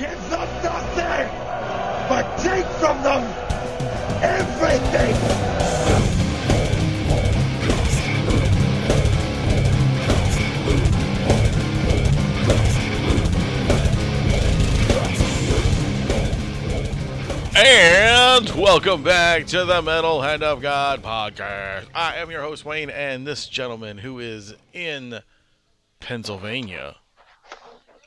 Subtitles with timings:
[0.00, 1.28] Give them nothing,
[2.08, 3.22] but take from them
[4.22, 5.14] everything.
[17.54, 21.88] And welcome back to the Metal Hand of God podcast.
[21.94, 25.20] I am your host, Wayne, and this gentleman who is in
[25.98, 26.96] Pennsylvania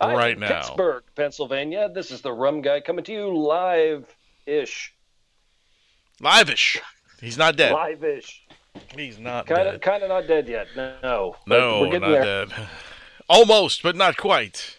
[0.02, 0.60] I'm right now.
[0.62, 1.90] Pittsburgh, Pennsylvania.
[1.94, 4.94] This is the Rum Guy coming to you live-ish.
[6.20, 6.82] Live-ish.
[7.22, 7.74] He's not dead.
[7.74, 8.46] Live-ish.
[8.96, 9.76] He's not Kind dead.
[9.76, 10.68] of, kind of not dead yet.
[10.76, 11.36] No.
[11.48, 12.46] No, we're not getting there.
[12.46, 12.54] dead.
[13.30, 14.78] Almost, but not quite.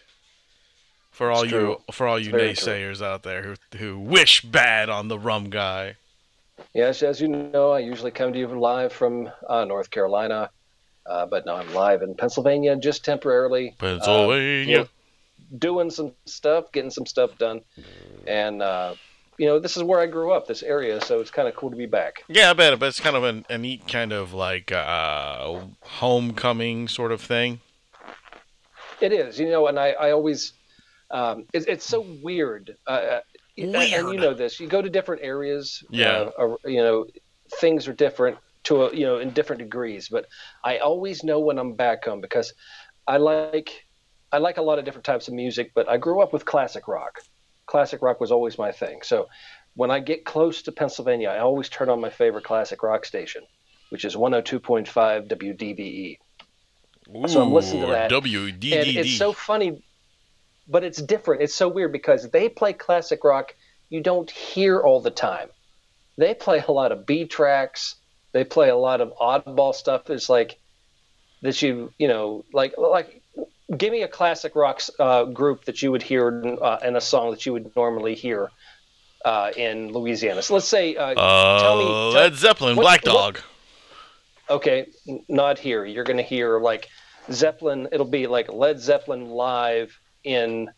[1.11, 2.73] For all you, for all you very true.
[2.73, 5.95] naysayers out there who who wish bad on the rum guy.
[6.73, 10.49] Yes, as you know, I usually come to you live from uh, North Carolina,
[11.05, 13.75] uh, but now I'm live in Pennsylvania, just temporarily.
[13.77, 14.81] Pennsylvania.
[14.81, 14.85] Uh,
[15.57, 17.61] doing some stuff, getting some stuff done,
[18.27, 18.95] and uh,
[19.37, 21.69] you know, this is where I grew up, this area, so it's kind of cool
[21.69, 22.23] to be back.
[22.27, 26.87] Yeah, I bet, but it's kind of an, a neat kind of like uh, homecoming
[26.87, 27.59] sort of thing.
[29.01, 30.53] It is, you know, and I, I always,
[31.11, 32.77] um, it's, it's so weird.
[32.87, 33.21] Uh, uh,
[33.57, 34.59] and- And you know this.
[34.59, 35.83] You go to different areas.
[35.89, 36.11] Yeah.
[36.11, 37.05] Uh, or, you know,
[37.59, 40.09] things are different to a, you know in different degrees.
[40.09, 40.25] But
[40.63, 42.53] I always know when I'm back home because
[43.07, 43.84] I like
[44.35, 45.71] I like a lot of different types of music.
[45.73, 47.21] But I grew up with classic rock.
[47.65, 48.99] Classic rock was always my thing.
[49.01, 49.29] So
[49.75, 53.43] when I get close to Pennsylvania, I always turn on my favorite classic rock station,
[53.89, 54.89] which is 102.5
[55.29, 56.17] WDVE.
[57.29, 58.73] So I'm listening to that, WDDD.
[58.73, 59.81] And it's so funny,
[60.67, 61.43] but it's different.
[61.43, 63.53] It's so weird because they play classic rock
[63.89, 65.49] you don't hear all the time.
[66.17, 67.95] They play a lot of B tracks.
[68.31, 70.09] They play a lot of oddball stuff.
[70.09, 70.57] It's like
[71.41, 73.21] that you you know like like
[73.77, 77.31] give me a classic rock uh, group that you would hear uh, in a song
[77.31, 78.51] that you would normally hear
[79.23, 80.41] uh, in Louisiana.
[80.41, 83.39] So let's say uh, uh, tell me tell- Led Zeppelin, what- Black what- Dog.
[84.49, 84.87] okay,
[85.27, 85.85] not here.
[85.85, 86.89] You're going to hear like
[87.31, 87.87] Zeppelin.
[87.91, 90.69] It'll be like Led Zeppelin live in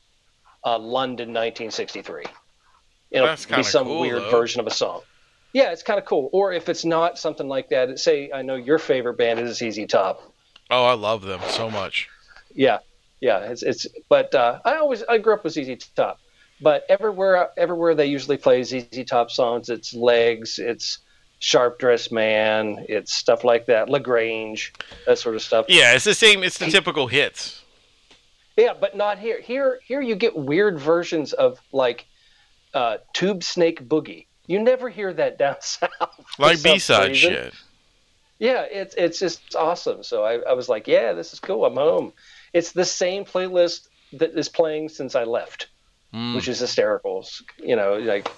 [0.66, 2.24] uh, London, 1963.
[3.12, 4.32] It'll That's be some cool, weird though.
[4.32, 5.02] version of a song.
[5.54, 6.30] Yeah, it's kind of cool.
[6.34, 9.86] Or if it's not something like that, say I know your favorite band is ZZ
[9.88, 10.22] Top.
[10.70, 12.10] Oh, I love them so much.
[12.58, 12.80] Yeah,
[13.22, 13.40] yeah.
[13.40, 13.88] It's it's.
[14.10, 16.20] But uh, I always I grew up with ZZ Top.
[16.60, 19.70] But everywhere everywhere they usually play ZZ Top songs.
[19.70, 20.60] It's Legs.
[20.60, 21.00] It's
[21.40, 22.86] Sharp Dressed Man.
[22.90, 23.90] It's stuff like that.
[23.90, 24.74] La Grange.
[25.06, 25.68] That sort of stuff.
[25.70, 26.44] Yeah, it's the same.
[26.44, 27.64] It's the typical hits.
[28.58, 29.40] Yeah, but not here.
[29.40, 32.08] Here, here you get weird versions of like
[32.74, 34.26] uh, Tube Snake Boogie.
[34.48, 35.90] You never hear that down south.
[36.40, 37.54] Like B side shit.
[38.40, 40.04] Yeah, it's it's just awesome.
[40.04, 41.66] So I, I was like, yeah, this is cool.
[41.66, 42.14] I'm home.
[42.54, 45.68] It's the same playlist that is playing since I left,
[46.14, 46.36] Mm.
[46.36, 47.28] which is hysterical.
[47.58, 48.30] You know, like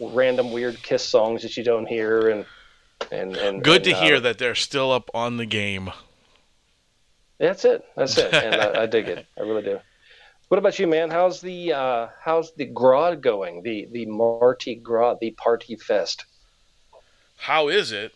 [0.00, 2.46] random weird Kiss songs that you don't hear, and
[3.12, 5.90] and and Good to uh, hear that they're still up on the game.
[7.38, 7.84] That's it.
[7.96, 8.32] That's it.
[8.34, 9.26] And I, I dig it.
[9.36, 9.78] I really do.
[10.48, 11.10] What about you, man?
[11.10, 13.62] How's the uh, how's the Grod going?
[13.62, 16.24] The the Mardi Gras, the Party Fest.
[17.36, 18.14] How is it?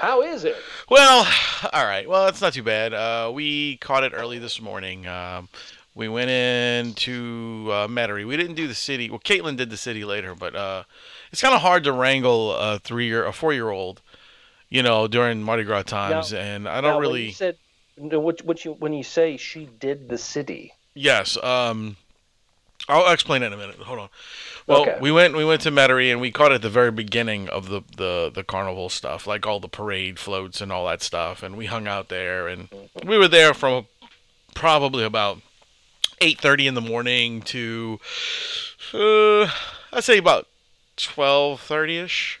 [0.00, 0.56] How is it?
[0.88, 1.28] Well,
[1.74, 2.08] all right.
[2.08, 2.94] Well, it's not too bad.
[2.94, 5.06] Uh, we caught it early this morning.
[5.06, 5.50] Um,
[5.94, 8.26] we went into uh, Metairie.
[8.26, 9.10] We didn't do the city.
[9.10, 10.84] Well, Caitlin did the city later, but uh,
[11.30, 14.00] it's kind of hard to wrangle a three-year, a four-year-old,
[14.70, 17.20] you know, during Mardi Gras times, and I don't Now, really.
[17.20, 17.56] When you said
[17.96, 20.72] what, what you when you say she did the city.
[20.94, 21.36] Yes.
[21.42, 21.96] Um,
[22.90, 23.76] I'll explain it in a minute.
[23.76, 24.08] Hold on.
[24.66, 24.98] Well, Okay.
[25.00, 27.82] we went we went to Metairie and we caught at the very beginning of the,
[27.96, 31.66] the the carnival stuff, like all the parade floats and all that stuff, and we
[31.66, 32.68] hung out there and
[33.04, 33.86] we were there from
[34.54, 35.38] probably about
[36.20, 37.98] eight thirty in the morning to
[38.92, 39.50] uh,
[39.92, 40.46] I'd say about
[40.96, 42.40] twelve thirty ish.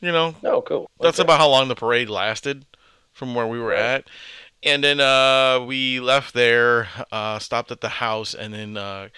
[0.00, 0.90] You know, Oh, cool.
[0.98, 2.64] that's about how long the parade lasted
[3.12, 3.78] from where we were Right.
[3.78, 4.04] at.
[4.62, 9.08] And then uh, we left there, uh, stopped at the house, and then uh,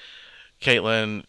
[0.63, 1.25] Caitlin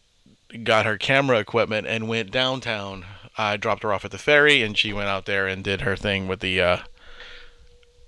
[0.63, 3.06] got her camera equipment and went downtown.
[3.38, 5.96] I dropped her off at the ferry, and she went out there and did her
[5.96, 6.78] thing with the uh,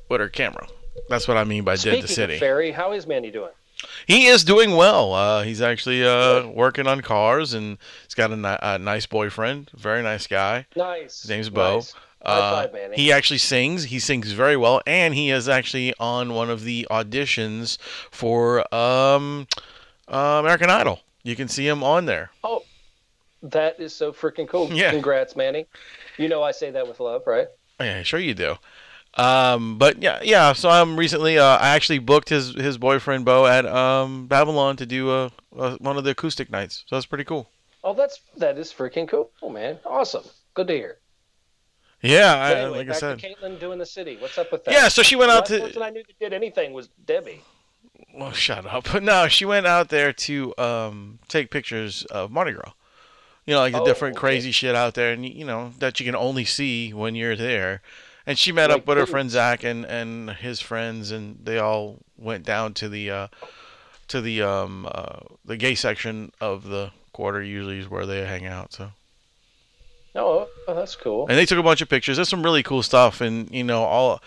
[0.07, 0.67] with her camera.
[1.09, 2.33] That's what I mean by Speaking did the city.
[2.35, 3.51] of Ferry, how is Manny doing?
[4.07, 5.13] He is doing well.
[5.13, 9.69] Uh, he's actually uh, working on cars, and he's got a, ni- a nice boyfriend,
[9.73, 10.65] very nice guy.
[10.75, 11.21] Nice.
[11.21, 11.75] His name's Bo.
[11.75, 11.93] Nice.
[12.21, 13.83] Uh, five, he actually sings.
[13.83, 17.77] He sings very well, and he is actually on one of the auditions
[18.09, 19.47] for um,
[20.07, 21.01] uh, American Idol.
[21.25, 22.29] You can see him on there.
[22.43, 22.63] Oh,
[23.41, 24.71] that is so freaking cool.
[24.71, 24.91] Yeah.
[24.91, 25.65] Congrats, Manny.
[26.19, 27.47] You know I say that with love, right?
[27.79, 28.55] Yeah, sure you do.
[29.15, 30.53] Um, but yeah, yeah.
[30.53, 31.39] So I'm recently.
[31.39, 35.71] Uh, I actually booked his his boyfriend Bo at um Babylon to do a, a
[35.77, 36.83] one of the acoustic nights.
[36.85, 37.49] So that's pretty cool.
[37.83, 39.79] Oh, that's that is freaking cool, man.
[39.83, 40.25] Awesome.
[40.53, 40.97] Good to hear.
[42.03, 43.17] Yeah, I, anyway, like I said.
[43.17, 44.17] Caitlin doing the city.
[44.19, 44.73] What's up with that?
[44.73, 45.65] Yeah, so she went the out last to.
[45.65, 47.41] person I knew that did anything was Debbie.
[48.13, 48.93] Well, shut up.
[49.01, 52.71] No, she went out there to um take pictures of Mardi Gras.
[53.45, 54.19] You know, like the Oh, different okay.
[54.21, 57.81] crazy shit out there, and you know that you can only see when you're there.
[58.27, 61.59] And she met Like up with her friend Zach and and his friends, and they
[61.59, 63.27] all went down to the uh,
[64.07, 67.43] to the um uh, the gay section of the quarter.
[67.43, 68.73] Usually is where they hang out.
[68.73, 68.91] So.
[70.17, 71.27] Oh, oh, that's cool.
[71.27, 72.15] and they took a bunch of pictures.
[72.15, 74.23] There's some really cool stuff, and you know, all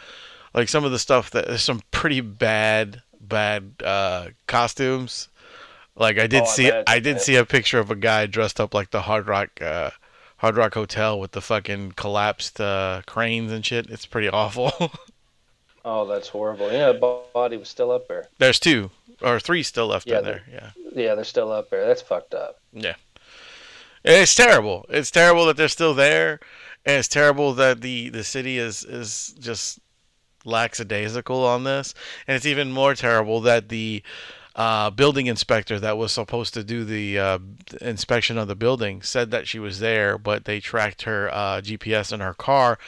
[0.55, 5.29] like some of the stuff that there's some pretty bad, bad uh, costumes.
[5.97, 8.27] Like I did Oh, I see, imagine, I did see a picture of a guy
[8.27, 9.91] dressed up like the Hard Rock, uh,
[10.39, 13.91] Hard Rock Hotel with the fucking collapsed uh, cranes and shit.
[13.91, 14.73] It's pretty awful.
[15.85, 16.71] Oh, that's horrible.
[16.71, 18.29] Yeah, the body was still up there.
[18.37, 18.91] There's two
[19.23, 20.43] or three still left Yeah, in there.
[20.53, 20.71] Yeah.
[20.95, 21.87] Yeah, they're still up there.
[21.87, 22.59] That's fucked up.
[22.75, 22.97] Yeah.
[24.05, 24.85] It's terrible.
[24.91, 26.41] It's terrible that they're still there,
[26.85, 29.79] and it's terrible that the the city is is just
[30.49, 31.95] lackadaisical on this,
[32.27, 34.03] and it's even more terrible that the
[34.57, 37.39] uh, building inspector that was supposed to do the uh,
[37.81, 42.13] inspection of the building said that she was there, but they tracked her uh, GPS
[42.13, 42.79] in her car,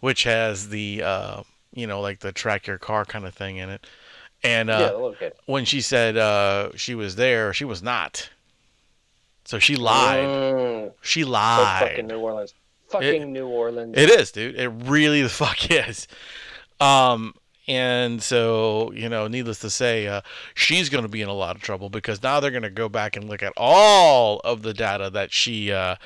[0.00, 1.42] which has the uh,
[1.74, 3.86] you know like the track your car kind of thing in it,
[4.42, 8.30] and uh, yeah, when she said uh, she was there, she was not.
[9.44, 10.24] So she lied.
[10.26, 11.88] Mm, She so lied.
[11.88, 12.54] fucking New Orleans.
[12.88, 13.94] Fucking New Orleans.
[13.96, 14.56] It is, dude.
[14.56, 16.06] It really the fuck is.
[16.80, 17.34] Um,
[17.66, 20.20] and so you know, needless to say, uh,
[20.54, 22.88] she's going to be in a lot of trouble because now they're going to go
[22.88, 25.96] back and look at all of the data that she uh,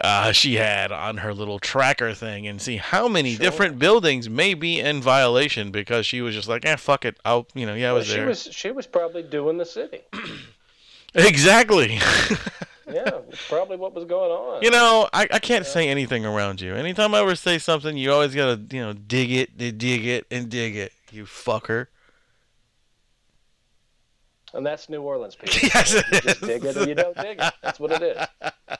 [0.00, 3.40] uh, she had on her little tracker thing and see how many Sure.
[3.44, 7.16] different buildings may be in violation because she was just like, eh, fuck it.
[7.24, 8.26] I'll, you know, yeah, I Well, was she there.
[8.26, 10.00] was she was probably doing the city.
[11.14, 11.98] Exactly.
[12.88, 13.10] Yeah,
[13.48, 14.62] probably what was going on.
[14.62, 16.74] You know, I, I can't say anything around you.
[16.74, 20.48] Anytime I ever say something, you always gotta, you know, dig it, dig it, and
[20.48, 20.92] dig it.
[21.10, 21.86] You fucker.
[24.54, 25.68] and that's New Orleans people.
[25.74, 27.54] Yes, it you just dig it or you don't dig it.
[27.62, 28.26] That's what it is.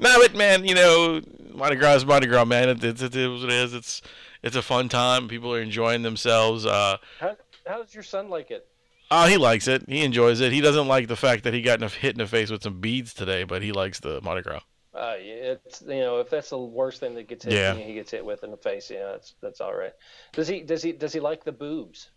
[0.00, 1.20] No, but man, you know,
[1.52, 2.68] Mardi Gras is Mardi Gras, man.
[2.68, 3.74] It, it, it is what it is.
[3.74, 4.00] It's
[4.44, 5.26] it's a fun time.
[5.26, 6.64] People are enjoying themselves.
[6.64, 7.36] Uh, How
[7.66, 8.68] how does your son like it?
[9.10, 9.84] Oh, he likes it.
[9.88, 10.52] He enjoys it.
[10.52, 13.14] He doesn't like the fact that he got hit in the face with some beads
[13.14, 14.60] today, but he likes the Mardi Gras.
[14.94, 17.74] Uh, it's you know if that's the worst thing that gets hit, Yeah.
[17.74, 18.90] he gets hit with in the face.
[18.90, 19.92] Yeah, that's that's all right.
[20.32, 22.10] Does he does he does he like the boobs?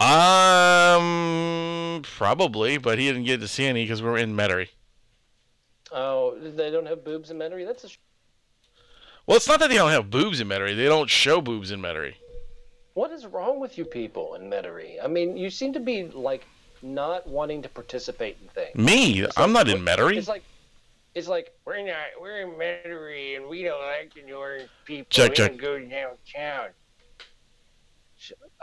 [0.00, 4.68] Um, probably, but he didn't get to see any because we're in Metairie.
[5.92, 7.66] Oh, they don't have boobs in Metairie.
[7.66, 7.98] That's a sh-
[9.26, 10.76] Well, it's not that they don't have boobs in Metairie.
[10.76, 12.14] They don't show boobs in Metairie.
[12.94, 14.96] What is wrong with you people in Metairie?
[15.02, 16.44] I mean, you seem to be like
[16.82, 18.74] not wanting to participate in things.
[18.76, 20.16] Me, It's I'm like- not in Metairie.
[20.16, 20.42] It's like
[21.14, 25.06] it's like we're not we're in Metairie and we don't like the Orleans people.
[25.10, 25.56] Check, we check.
[25.58, 26.68] go downtown.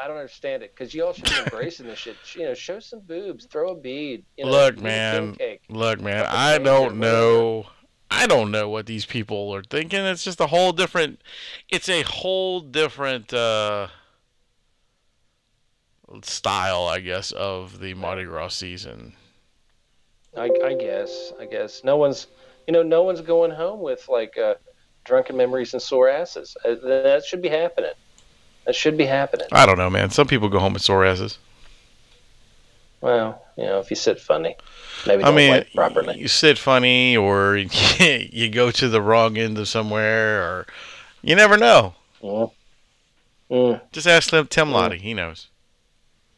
[0.02, 2.16] I don't understand it because you all should be embracing this shit.
[2.34, 4.24] You know, show some boobs, throw a bead.
[4.38, 5.36] You know, Look, man.
[5.36, 5.62] Cake.
[5.70, 7.68] Look, man, I don't know.
[8.10, 10.00] I don't know what these people are thinking.
[10.00, 11.22] It's just a whole different.
[11.70, 13.88] It's a whole different uh,
[16.24, 19.14] style, I guess, of the Mardi Gras season.
[20.38, 21.34] I, I guess.
[21.40, 22.28] I guess no one's,
[22.68, 24.56] you know, no one's going home with like uh,
[25.04, 26.56] drunken memories and sore asses.
[26.64, 27.92] Uh, that should be happening.
[28.66, 29.48] That should be happening.
[29.52, 30.10] I don't know, man.
[30.12, 31.38] Some people go home with sore asses.
[33.02, 34.56] Well, you know, if you sit funny,
[35.08, 36.20] maybe I mean, properly.
[36.20, 37.58] you sit funny, or
[38.00, 40.68] you go to the wrong end of somewhere, or
[41.24, 41.96] you never know.
[42.22, 42.52] Mm.
[43.50, 43.82] Mm.
[43.92, 44.74] Just ask Tim, Tim Mm.
[44.74, 45.00] Lottie.
[45.00, 45.48] He knows.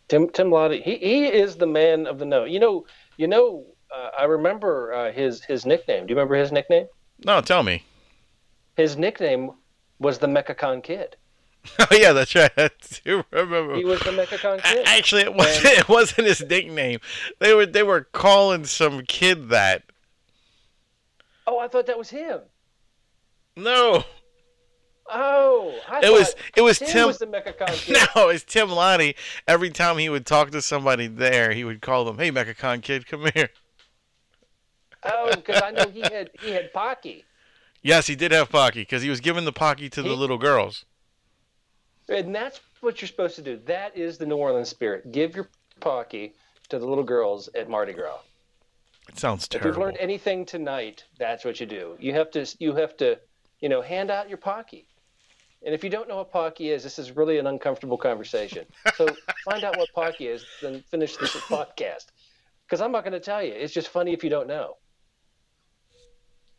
[0.08, 2.46] Tim Tim Lottie, he he is the man of the know.
[2.46, 2.86] You know,
[3.18, 3.66] you know.
[3.94, 6.08] Uh, I remember uh, his his nickname.
[6.08, 6.88] Do you remember his nickname?
[7.26, 7.84] No, tell me.
[8.76, 9.52] His nickname
[10.00, 11.16] was the Mechacon Kid.
[11.80, 12.52] Oh yeah, that's right.
[12.58, 12.70] I
[13.06, 13.76] do remember.
[13.76, 14.86] He was the Mechacon Kid.
[14.86, 15.66] Actually, it wasn't.
[15.66, 17.00] It wasn't his nickname.
[17.40, 19.84] They were they were calling some kid that.
[21.48, 22.42] Oh, I thought that was him.
[23.56, 24.04] No,
[25.10, 27.08] Oh, I it was it was Tim, Tim.
[27.08, 27.98] was the Mechacon Kid.
[28.16, 29.16] no, it's Tim Lottie.
[29.48, 33.06] Every time he would talk to somebody there, he would call them, "Hey, Mechacon kid,
[33.06, 33.50] come here."
[35.04, 37.26] Oh, because I know he had he had Pocky,
[37.82, 40.86] Yes, he did have Pocky because he was giving the Pocky to the little girls.
[42.08, 43.60] and that's what you're supposed to do.
[43.66, 45.12] That is the New Orleans spirit.
[45.12, 45.50] Give your
[45.82, 46.34] Pocky
[46.70, 48.20] to the little girls at Mardi Gras.
[49.10, 49.70] It sounds terrible.
[49.70, 51.98] If you've learned anything tonight, that's what you do.
[52.00, 53.20] You have to you have to
[53.60, 54.88] you know hand out your Pocky.
[55.66, 58.66] And if you don't know what Pocky is, this is really an uncomfortable conversation.
[58.96, 59.08] So
[59.46, 62.08] find out what Pocky is, then finish this podcast.
[62.66, 63.54] Because I'm not going to tell you.
[63.54, 64.78] It's just funny if you don't know.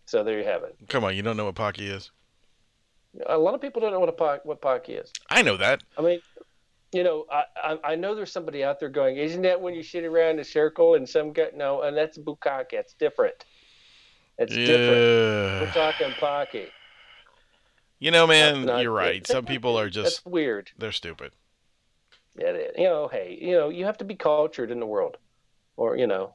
[0.07, 0.77] So there you have it.
[0.89, 2.11] Come on, you don't know what Pocky is?
[3.27, 5.13] A lot of people don't know what a po- what Pocky is.
[5.31, 5.83] I know that.
[5.97, 6.21] I mean,
[6.93, 9.85] you know, I, I I know there's somebody out there going, "Isn't that when you
[9.85, 12.73] sit around a circle and some guy?" No, and that's bukkake.
[12.73, 13.45] It's different.
[14.37, 15.63] It's different.
[15.63, 16.67] We're talking Pocky.
[18.05, 19.27] You know, man, you're right.
[19.27, 20.71] Some people are just That's weird.
[20.77, 21.33] they're stupid.
[22.39, 25.17] Yeah, it you know, hey, you know, you have to be cultured in the world,
[25.79, 26.35] or you know,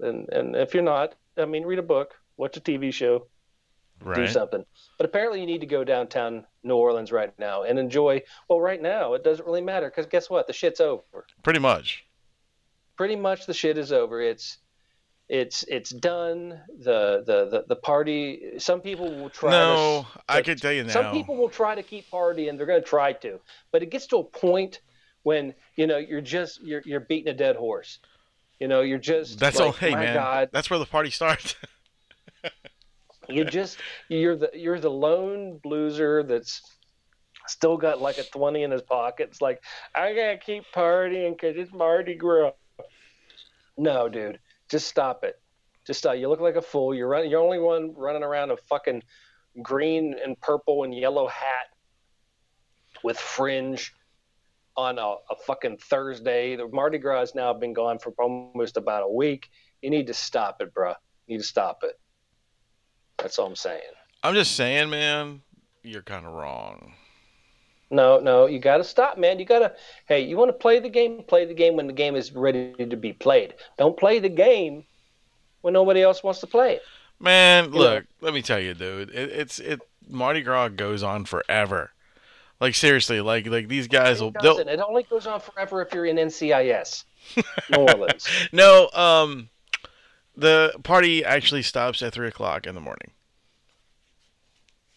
[0.00, 3.26] and and if you're not, I mean, read a book, watch a TV show,
[4.14, 4.64] do something.
[4.96, 8.22] But apparently, you need to go downtown New Orleans right now and enjoy.
[8.48, 10.46] Well, right now, it doesn't really matter because guess what?
[10.46, 11.26] The shit's over.
[11.42, 12.06] Pretty much.
[12.96, 14.22] Pretty much, the shit is over.
[14.22, 14.56] It's
[15.30, 16.60] it's it's done.
[16.80, 18.58] The the the, the party.
[18.58, 19.52] Some people will try.
[19.52, 20.92] No, to, I could tell you now.
[20.92, 22.56] Some people will try to keep partying.
[22.56, 23.38] They're going to try to,
[23.70, 24.80] but it gets to a point
[25.22, 28.00] when you know you're just you're you're beating a dead horse.
[28.58, 29.72] You know, you're just That's like, all.
[29.72, 30.14] Hey, man.
[30.14, 31.54] God, That's where the party starts.
[33.28, 36.60] you just you're the you're the lone blueser that's
[37.46, 39.62] still got like a 20 in his pocket it's like
[39.94, 42.52] i gotta keep partying because it's mardi gras
[43.76, 44.38] no dude
[44.70, 45.40] just stop it
[45.86, 48.56] just stop you look like a fool you're running you're only one running around a
[48.56, 49.02] fucking
[49.62, 51.66] green and purple and yellow hat
[53.02, 53.92] with fringe
[54.76, 59.02] on a, a fucking thursday the mardi gras has now been gone for almost about
[59.02, 59.48] a week
[59.82, 60.94] you need to stop it bruh
[61.26, 61.98] you need to stop it
[63.22, 63.80] that's all I'm saying.
[64.22, 65.42] I'm just saying, man.
[65.82, 66.94] You're kind of wrong.
[67.90, 69.38] No, no, you got to stop, man.
[69.38, 69.72] You got to.
[70.06, 71.24] Hey, you want to play the game?
[71.26, 73.54] Play the game when the game is ready to be played.
[73.78, 74.84] Don't play the game
[75.62, 76.82] when nobody else wants to play it.
[77.18, 77.78] Man, know.
[77.78, 78.04] look.
[78.20, 79.10] Let me tell you, dude.
[79.10, 79.80] It, it's it.
[80.08, 81.90] Mardi Gras goes on forever.
[82.60, 84.32] Like seriously, like like these guys will.
[84.40, 84.68] It.
[84.68, 87.04] It only goes on forever if you're in NCIS,
[87.70, 88.28] New Orleans.
[88.52, 89.48] no, um,
[90.36, 93.12] the party actually stops at three o'clock in the morning.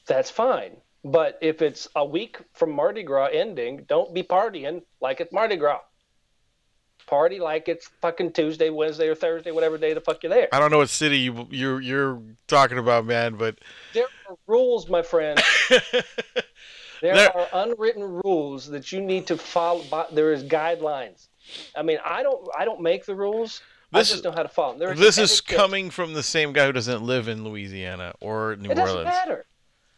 [0.06, 0.76] That's fine.
[1.04, 5.58] But if it's a week from Mardi Gras ending, don't be partying like it's Mardi
[5.58, 5.82] Gras.
[7.06, 10.48] Party like it's fucking Tuesday, Wednesday, or Thursday, whatever day the fuck you're there.
[10.54, 13.60] I don't know what city you, you're you're talking about, man, but
[13.94, 15.42] There are rules, my friend.
[17.02, 19.84] There, There- are unwritten rules that you need to follow.
[19.92, 21.28] By, there is guidelines.
[21.76, 22.48] I mean, I don't.
[22.58, 23.60] I don't make the rules.
[23.92, 24.80] This I just is- know how to follow them.
[24.96, 28.70] There's this is coming from the same guy who doesn't live in Louisiana or New
[28.72, 29.14] It doesn't Orleans.
[29.14, 29.46] matter.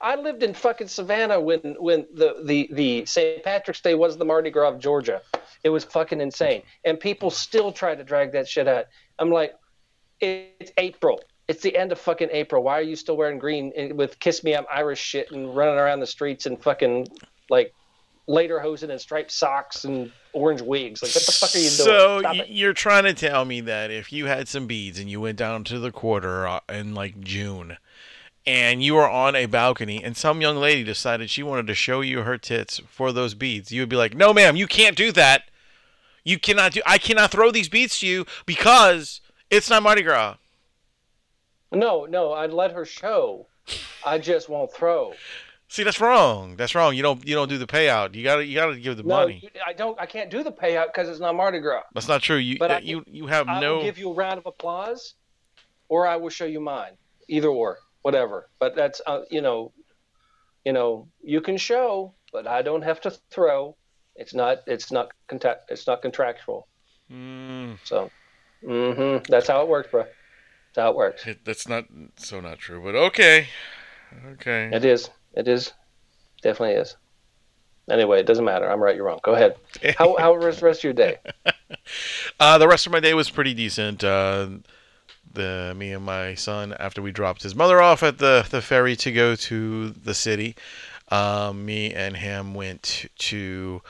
[0.02, 3.44] I lived in fucking Savannah when when the the the St.
[3.44, 5.22] Patrick's Day was the Mardi Gras of Georgia.
[5.64, 8.86] It was fucking insane, and people still try to drag that shit out.
[9.18, 9.56] I'm like,
[10.20, 11.22] it's April.
[11.48, 12.64] It's the end of fucking April.
[12.64, 16.00] Why are you still wearing green with "Kiss Me, I'm Irish" shit and running around
[16.02, 17.08] the streets and fucking
[17.50, 17.74] like
[18.28, 21.02] lederhosen and striped socks and orange wigs?
[21.04, 21.72] Like, what the fuck are you doing?
[21.72, 22.50] So Stop y- it.
[22.50, 25.64] you're trying to tell me that if you had some beads and you went down
[25.66, 27.78] to the quarter uh, in like June,
[28.48, 32.02] and you were on a balcony, and some young lady decided she wanted to show
[32.02, 35.12] you her tits for those beads, you would be like, "No, ma'am, you can't do
[35.14, 35.44] that.
[36.24, 36.82] You cannot do.
[36.86, 40.36] I cannot throw these beads to you because it's not Mardi Gras."
[41.72, 43.48] No, no, I'd let her show.
[44.06, 45.14] I just won't throw.
[45.68, 46.56] See, that's wrong.
[46.56, 46.96] That's wrong.
[46.96, 47.28] You don't.
[47.28, 48.14] You don't do the payout.
[48.14, 48.46] You gotta.
[48.46, 49.50] You gotta give the No, money.
[49.66, 50.00] I don't.
[50.00, 51.82] I can't do the payout because it's not Mardi Gras.
[51.94, 52.38] That's not true.
[52.38, 52.58] You.
[52.60, 53.04] But I- you.
[53.08, 53.78] You have I no.
[53.78, 55.16] will give you a round of applause,
[55.90, 56.92] or I will show you mine.
[57.28, 58.48] Either or, whatever.
[58.60, 59.74] But that's uh, you know,
[60.64, 63.76] you know, you can show, but I don't have to throw.
[64.16, 64.60] It's not.
[64.68, 65.72] It's not contact.
[65.72, 66.68] It's not contractual.
[67.12, 68.12] Mm, So,
[68.64, 70.04] hmm that's how it works, bro.
[70.04, 71.26] That's how it works.
[71.28, 71.86] it- that's not
[72.18, 72.82] so not true.
[72.84, 73.48] But okay.
[74.34, 74.70] Okay.
[74.72, 75.10] It is.
[75.34, 75.74] It is.
[76.44, 76.96] Definitely is.
[77.90, 78.70] Anyway, it doesn't matter.
[78.72, 78.96] I'm right.
[78.96, 79.20] You're wrong.
[79.24, 79.56] Go ahead.
[79.98, 81.18] How how was the rest of your day?
[82.40, 84.04] Uh, the rest of my day was pretty decent.
[84.04, 84.48] Uh,
[85.36, 88.96] the me and my son, after we dropped his mother off at the, the ferry
[88.98, 90.56] to go to the city,
[91.10, 93.82] um, me and him went to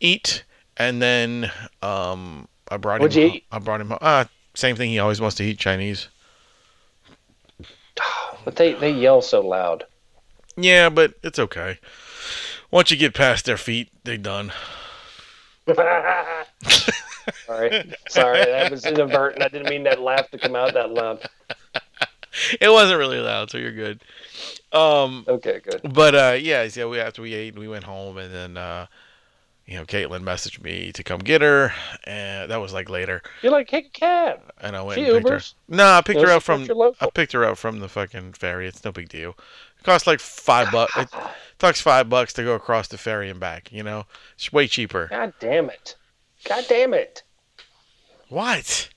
[0.00, 0.44] eat,
[0.76, 1.50] and then
[1.82, 3.22] um, I brought What'd him.
[3.22, 3.44] you eat?
[3.52, 3.92] I brought him.
[4.00, 4.24] Uh,
[4.54, 4.90] same thing.
[4.90, 6.08] He always wants to eat Chinese.
[8.44, 9.84] But they they yell so loud.
[10.54, 11.78] Yeah, but it's okay.
[12.70, 14.52] Once you get past their feet, they're done.
[17.46, 19.42] Sorry, sorry, that was inadvertent.
[19.42, 21.26] I didn't mean that laugh to come out that loud.
[22.60, 24.02] It wasn't really loud, so you're good.
[24.72, 25.80] Um, Okay, good.
[25.94, 28.86] But uh, yeah, so we after we ate, we went home, and then uh,
[29.66, 31.72] you know, Caitlin messaged me to come get her,
[32.04, 34.40] and that was like later, You're like, take a cab.
[34.60, 35.36] and I went She and picked her.
[35.36, 35.54] Ubers.
[35.68, 37.06] No, I picked You her up from support your local.
[37.06, 38.66] I picked her up from the fucking ferry.
[38.66, 39.36] It's no big deal,
[39.78, 40.96] It Costs like five bucks.
[40.96, 41.08] It
[41.60, 43.70] costs five bucks to go across the ferry and back.
[43.70, 45.06] You know, it's way cheaper.
[45.08, 45.94] God damn it!
[46.44, 47.22] God damn it!
[48.28, 48.88] What?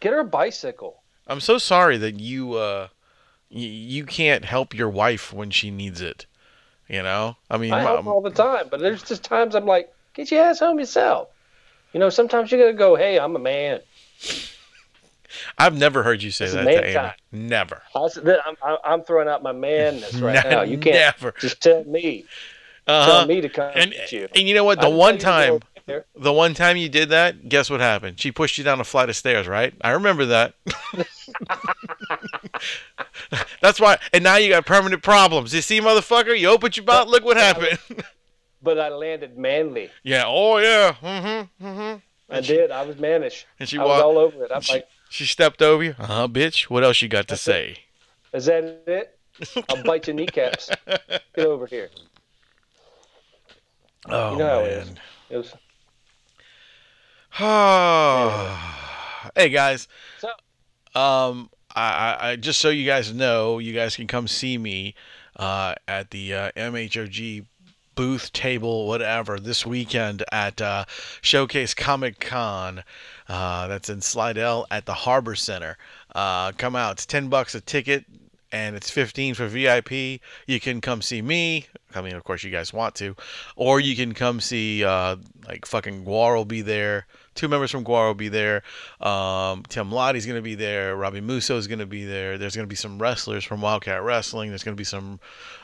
[0.00, 1.02] Get her a bicycle.
[1.26, 2.88] I'm so sorry that you uh,
[3.50, 6.26] y- you can't help your wife when she needs it.
[6.88, 9.92] You know, I mean, I help all the time, but there's just times I'm like,
[10.14, 11.28] get your ass home yourself.
[11.92, 12.96] You know, sometimes you gotta go.
[12.96, 13.80] Hey, I'm a man.
[15.58, 16.86] I've never heard you say This that to
[17.32, 17.48] Amy.
[17.48, 17.82] Never.
[17.94, 20.62] I was- I'm, I'm- I'm throwing out my manness right now.
[20.62, 21.32] You can't Never.
[21.38, 22.24] just tell me,
[22.86, 23.06] Uh-huh.
[23.18, 24.28] tell me to come And, at you.
[24.34, 24.80] and you know what?
[24.80, 26.04] The I one tell you to time, there.
[26.16, 28.20] the one time you did that, guess what happened?
[28.20, 29.74] She pushed you down a flight of stairs, right?
[29.80, 30.54] I remember that.
[33.60, 33.98] That's why.
[34.12, 35.54] And now you got permanent problems.
[35.54, 36.38] You see, motherfucker?
[36.38, 37.08] You opened your mouth.
[37.08, 37.78] Look what happened.
[38.62, 39.90] but I landed manly.
[40.02, 40.24] yeah.
[40.26, 40.94] Oh yeah.
[41.02, 41.66] Mm-hmm.
[41.66, 41.98] Mm-hmm.
[42.30, 42.70] I did.
[42.70, 43.46] I was mannish.
[43.58, 44.04] And she I was walked.
[44.04, 44.50] all over it.
[44.54, 45.94] I'm She, like, she stepped over you.
[45.98, 46.64] Uh huh, bitch.
[46.64, 47.78] What else you got to say?
[48.32, 49.18] is that it?
[49.68, 50.70] I'll bite your kneecaps.
[50.86, 51.90] Get over here.
[54.06, 54.98] Oh You know it man.
[55.30, 55.54] It was,
[59.36, 59.86] hey guys.
[60.18, 60.32] So-
[61.00, 64.96] Um, I, I, just so you guys know, you guys can come see me
[65.36, 67.46] uh, at the uh, MHOG
[67.94, 70.84] booth table, whatever, this weekend at uh,
[71.20, 72.82] Showcase Comic Con.
[73.28, 75.78] Uh, that's in Slidell at the Harbor Center.
[76.16, 76.94] Uh, come out.
[76.94, 78.04] It's ten bucks a ticket,
[78.50, 80.20] and it's fifteen for VIP.
[80.48, 81.66] You can come see me.
[81.94, 83.14] I mean, of course, you guys want to,
[83.54, 85.14] or you can come see uh,
[85.46, 87.06] like fucking GWAR will be there.
[87.38, 88.64] Two members from GWAR will be there.
[89.00, 90.96] Um, Tim Lottie's going to be there.
[90.96, 92.36] Robbie Musso is going to be there.
[92.36, 94.48] There's going to be some wrestlers from Wildcat Wrestling.
[94.48, 95.20] There's going to be some.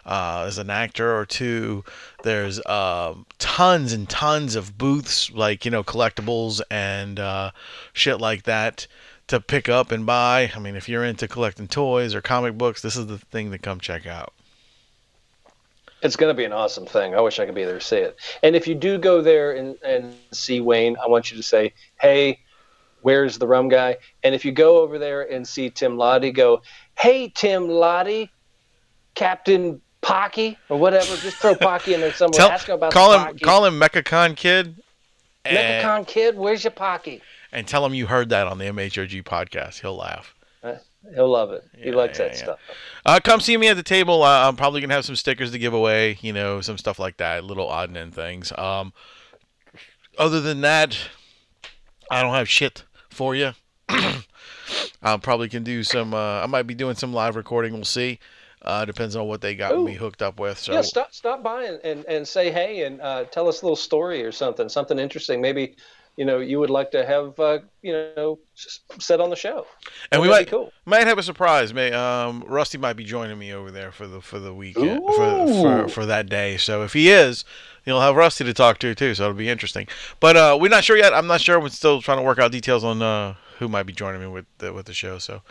[0.06, 1.82] Uh, there's an actor or two.
[2.22, 7.50] There's um, tons and tons of booths, like you know, collectibles and uh,
[7.92, 8.86] shit like that
[9.26, 10.52] to pick up and buy.
[10.54, 13.58] I mean, if you're into collecting toys or comic books, this is the thing to
[13.58, 14.32] come check out.
[16.04, 17.14] It's going to be an awesome thing.
[17.14, 18.16] I wish I could be there to see it.
[18.42, 21.72] And if you do go there and, and see Wayne, I want you to say,
[22.00, 22.40] hey,
[23.02, 23.96] where's the rum guy?
[24.22, 26.62] And if you go over there and see Tim Lottie, go,
[26.96, 28.30] hey, Tim Lottie,
[29.14, 31.16] Captain Pocky, or whatever.
[31.16, 32.38] Just throw Pocky in there somewhere.
[32.38, 33.38] Tell, Ask him about call him, Pocky.
[33.38, 34.82] call him Mechacon Kid,
[35.46, 37.22] and, Mechacon Kid, where's your Pocky?
[37.52, 39.80] and tell him you heard that on the MHOG podcast.
[39.80, 40.34] He'll laugh.
[40.62, 40.74] Uh,
[41.14, 41.64] He'll love it.
[41.76, 42.42] He likes yeah, that yeah.
[42.42, 42.58] stuff.
[43.04, 44.22] Uh, come see me at the table.
[44.22, 46.18] Uh, I'm probably gonna have some stickers to give away.
[46.22, 48.52] You know, some stuff like that, little odd and end things.
[48.56, 48.92] Um,
[50.18, 50.96] other than that,
[52.10, 53.52] I don't have shit for you.
[53.88, 56.14] I probably can do some.
[56.14, 57.74] Uh, I might be doing some live recording.
[57.74, 58.18] We'll see.
[58.62, 59.84] Uh, depends on what they got Ooh.
[59.84, 60.58] me hooked up with.
[60.58, 63.66] So yeah, stop stop by and, and, and say hey and uh, tell us a
[63.66, 65.42] little story or something, something interesting.
[65.42, 65.76] Maybe
[66.16, 68.38] you know you would like to have uh, you know
[68.98, 69.66] set on the show.
[70.12, 70.72] and we might cool.
[70.84, 71.74] might have a surprise.
[71.74, 75.46] May um, Rusty might be joining me over there for the for the weekend for,
[75.48, 76.56] for for that day.
[76.56, 77.44] So if he is,
[77.84, 79.14] you'll have Rusty to talk to too.
[79.14, 79.88] So it'll be interesting.
[80.20, 81.12] But uh, we're not sure yet.
[81.14, 81.58] I'm not sure.
[81.60, 84.46] We're still trying to work out details on uh, who might be joining me with
[84.58, 85.18] the, with the show.
[85.18, 85.42] So.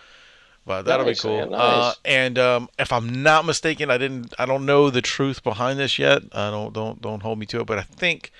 [0.65, 1.37] But that'll Nice, be cool.
[1.39, 1.59] man, nice.
[1.59, 4.33] Uh, and um, if I'm not mistaken, I didn't.
[4.39, 6.21] I don't know the truth behind this yet.
[6.31, 7.65] I don't don't don't hold me to it.
[7.65, 8.31] But I think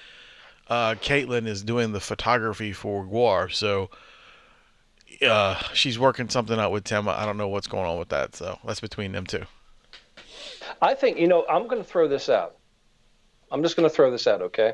[0.74, 3.52] uh, Caitlin is doing the photography for GWAR.
[3.54, 3.90] So
[5.22, 7.08] uh, she's working something out with Tim.
[7.08, 8.36] I don't know what's going on with that.
[8.36, 9.44] So that's between them two.
[10.82, 12.58] I think you know I'm going to throw this out.
[13.52, 14.74] I'm just going to throw this out, okay?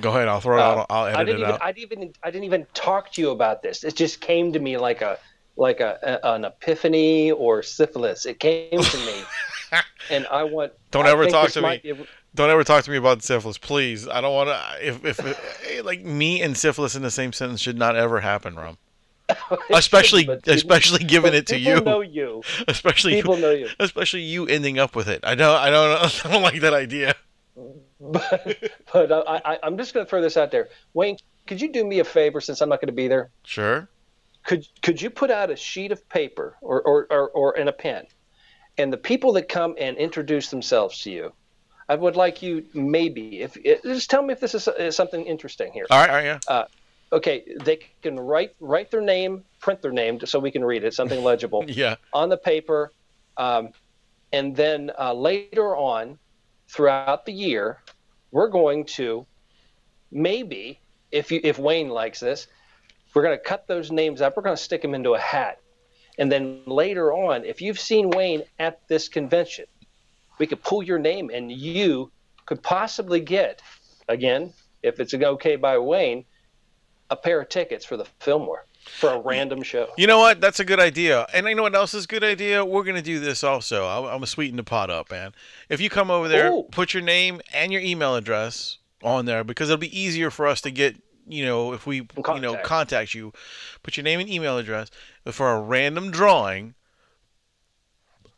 [0.00, 0.28] Go ahead.
[0.28, 0.86] I'll throw it Uh, out.
[0.90, 1.62] I'll I didn't it even out.
[1.62, 3.82] I didn't even I didn't even talk to you about this.
[3.82, 5.18] It just came to me like a
[5.56, 8.26] like a, a- an epiphany or syphilis.
[8.26, 9.22] It came to me,
[10.10, 10.72] and I want.
[10.90, 11.94] Don't I ever talk to might me.
[12.34, 14.06] Don't ever talk to me about syphilis, please.
[14.06, 14.86] I don't want to.
[14.86, 18.54] If, if if like me and syphilis in the same sentence should not ever happen,
[18.54, 18.78] Rum.
[19.70, 21.80] Especially especially giving it to you.
[21.80, 22.42] know you.
[22.68, 23.68] Especially People know you.
[23.78, 25.20] especially you ending up with it.
[25.24, 25.56] I don't.
[25.56, 26.26] I don't.
[26.26, 27.14] I don't like that idea.
[28.00, 30.68] But, but uh, I, I, I'm just going to throw this out there.
[30.94, 33.30] Wayne, could you do me a favor since I'm not going to be there?
[33.44, 33.88] Sure.
[34.44, 37.72] Could could you put out a sheet of paper or or, or, or and a
[37.72, 38.06] pen,
[38.78, 41.32] and the people that come and introduce themselves to you,
[41.90, 45.72] I would like you maybe if just tell me if this is, is something interesting
[45.72, 45.86] here.
[45.90, 46.08] All right.
[46.08, 46.40] All right.
[46.48, 46.64] Yeah.
[47.12, 50.94] Okay, they can write write their name, print their name so we can read it,
[50.94, 51.96] something legible Yeah.
[52.12, 52.92] on the paper,
[53.36, 53.70] um,
[54.32, 56.20] and then uh, later on,
[56.68, 57.82] throughout the year,
[58.30, 59.26] we're going to
[60.12, 60.78] maybe
[61.10, 62.46] if you if Wayne likes this,
[63.12, 64.36] we're going to cut those names up.
[64.36, 65.58] We're going to stick them into a hat,
[66.16, 69.64] and then later on, if you've seen Wayne at this convention,
[70.40, 72.10] we could pull your name, and you
[72.46, 73.62] could possibly get
[74.10, 76.24] again, if it's okay by Wayne,
[77.10, 78.66] a pair of tickets for the Fillmore.
[78.98, 79.88] for a random show.
[79.98, 80.40] You know what?
[80.40, 81.26] That's a good idea.
[81.34, 82.64] And you know what else is a good idea?
[82.64, 83.86] We're gonna do this also.
[83.86, 85.32] I'm, I'm gonna sweeten the pot up, man.
[85.68, 86.64] If you come over there, Ooh.
[86.70, 90.60] put your name and your email address on there because it'll be easier for us
[90.62, 90.96] to get.
[91.28, 92.64] You know, if we you know Contact.
[92.64, 93.32] contact you,
[93.84, 94.90] put your name and email address
[95.30, 96.74] for a random drawing.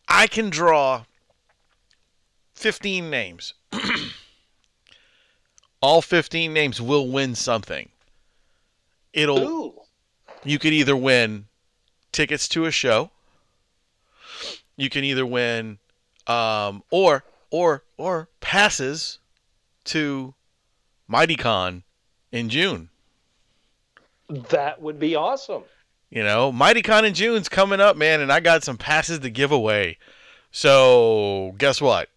[0.08, 1.04] I can draw
[2.54, 3.54] 15 names.
[5.80, 7.88] All 15 names will win something.
[9.12, 9.74] It'll Ooh,
[10.44, 11.46] you could either win
[12.12, 13.10] tickets to a show.
[14.76, 15.78] You can either win
[16.26, 19.18] um, or or or passes
[19.84, 20.34] to
[21.10, 21.82] MightyCon
[22.30, 22.88] in June.
[24.28, 25.64] that would be awesome.
[26.10, 29.50] You know, MightyCon in June's coming up, man, and I got some passes to give
[29.50, 29.98] away.
[30.50, 32.08] So guess what?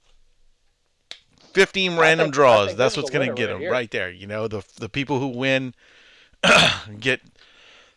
[1.55, 2.75] Fifteen random think- draws.
[2.75, 3.71] That's what's gonna get right them here.
[3.71, 4.11] right there.
[4.11, 5.73] You know, the the people who win
[6.99, 7.21] get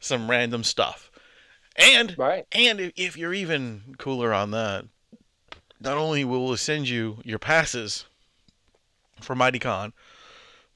[0.01, 1.11] some random stuff.
[1.77, 2.47] And Right.
[2.53, 4.85] and if, if you're even cooler on that,
[5.81, 8.05] not only will we send you your passes
[9.21, 9.93] for MightyCon,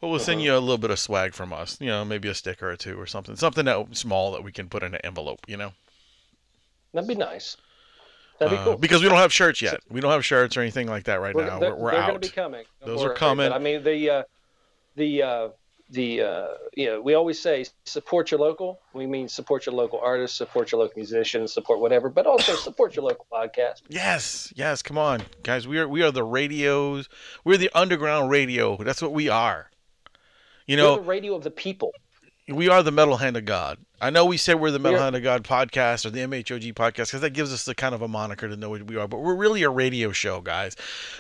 [0.01, 0.45] but we'll send Uh-huh.
[0.47, 1.81] you a little bit of swag from us.
[1.81, 4.69] You know, maybe a sticker or two or something, something that small that we can
[4.69, 5.41] put in an envelope.
[5.49, 5.73] You know,
[6.93, 7.57] That'd be nice.
[8.39, 8.77] That'd be Uh, cool.
[8.77, 9.81] because we don't have shirts yet.
[9.91, 11.59] We don't have shirts or anything like that right We're- now.
[11.59, 12.09] they're, We're, we're they're out.
[12.09, 12.65] going to be coming.
[12.85, 13.53] Those are coming.
[13.53, 14.23] I mean, the uh,
[14.97, 15.49] the uh,
[15.91, 18.81] the uh, you know, we always say support your local.
[18.95, 22.97] We mean support your local artists, support your local musicians, support whatever, but also support
[22.97, 23.83] your local podcast.
[23.89, 24.83] Yes, yes.
[24.83, 25.69] Come on, guys.
[25.69, 27.09] We are we are the radios.
[27.45, 28.77] We're the underground radio.
[28.79, 29.71] That's what we are.
[30.67, 31.93] You We're know, the radio of the people.
[32.49, 33.79] we are the metal hand of God.
[34.03, 37.07] I know we said we're the metal hand of God podcast or the MHOG podcast
[37.07, 39.07] because that gives us the kind of a moniker to know what we are.
[39.09, 40.77] But we're really a radio show, guys.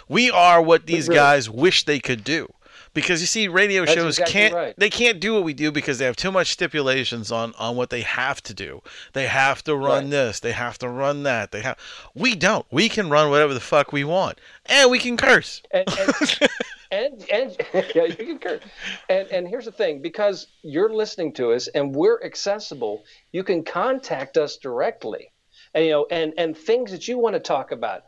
[0.08, 2.52] We are what these really- guys wish they could do.
[2.94, 4.74] Because you see, radio That's shows exactly can't right.
[4.76, 7.88] they can't do what we do because they have too much stipulations on on what
[7.88, 8.82] they have to do.
[9.14, 10.10] They have to run Right.
[10.10, 11.52] this, they have to run that.
[11.52, 11.78] They have
[12.14, 12.66] we don't.
[12.70, 15.62] We can run whatever the fuck we want, and we can curse.
[15.70, 16.38] And and,
[16.92, 17.56] and, and
[17.94, 18.60] yeah, you can.
[19.08, 23.64] And and here's the thing, because you're listening to us and we're accessible, you can
[23.64, 25.32] contact us directly.
[25.74, 28.02] And you know, and and things that you want to talk about.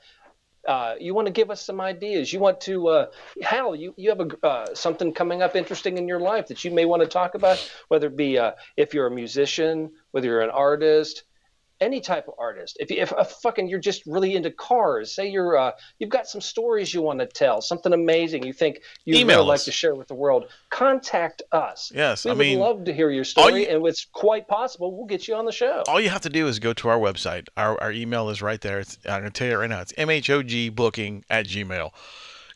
[0.67, 2.33] Uh, you want to give us some ideas.
[2.33, 3.07] You want to, uh,
[3.43, 6.71] hell, you, you have a, uh, something coming up interesting in your life that you
[6.71, 10.41] may want to talk about, whether it be uh, if you're a musician, whether you're
[10.41, 11.25] an artist,
[11.81, 12.77] any type of artist.
[12.81, 16.27] If, you, if uh, fucking you're just really into cars, say you're uh, you've got
[16.27, 19.95] some stories you want to tell, something amazing you think you'd really like to share
[19.95, 21.91] with the world, contact us.
[21.95, 24.97] Yes, we I would mean, love to hear your story, you- and it's quite possible
[24.97, 25.83] we'll get you on the show.
[25.89, 27.49] all you have to do is go to our website.
[27.57, 28.81] Our, our email is right there.
[28.81, 29.81] It's, I'm going to tell you right now.
[29.81, 31.91] It's mhogbooking at gmail.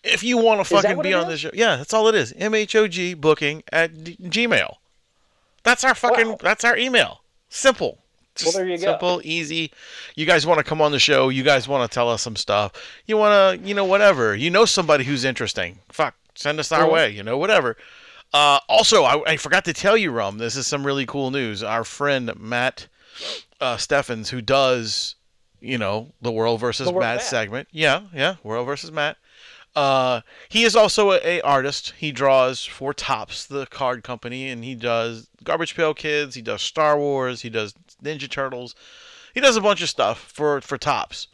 [0.04, 2.32] If you want to fucking be on this show, yeah, that's all it is.
[2.32, 4.76] mhogbooking at d- gmail.
[5.64, 6.28] That's our fucking.
[6.28, 6.36] Wow.
[6.40, 7.22] That's our email.
[7.48, 7.98] Simple.
[8.44, 8.84] Well, there you go.
[8.84, 9.72] Simple, easy.
[10.16, 11.28] You guys want to come on the show?
[11.28, 12.72] You guys want to tell us some stuff?
[13.06, 14.34] You want to, you know, whatever.
[14.34, 15.80] You know somebody who's interesting?
[15.90, 17.10] Fuck, send us our way.
[17.10, 17.76] You know, whatever.
[18.32, 20.38] Uh, also, I, I forgot to tell you, Rum.
[20.38, 21.62] This is some really cool news.
[21.62, 22.88] Our friend Matt
[23.60, 25.14] uh, Steffens, who does,
[25.60, 27.24] you know, the World versus The World Matt Matt.
[27.24, 27.68] segment.
[27.72, 29.16] Yeah, yeah, World versus Matt.
[29.76, 31.94] Uh, he is also a, a artist.
[31.98, 36.34] He draws for Topps, the card company, and he does Garbage Pail Kids.
[36.34, 37.42] He does Star Wars.
[37.42, 38.74] He does Ninja Turtles.
[39.34, 41.28] He does a bunch of stuff for for Topps,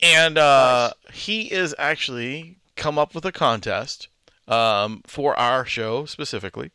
[0.00, 4.08] and uh, he is actually come up with a contest
[4.46, 6.70] um, for our show specifically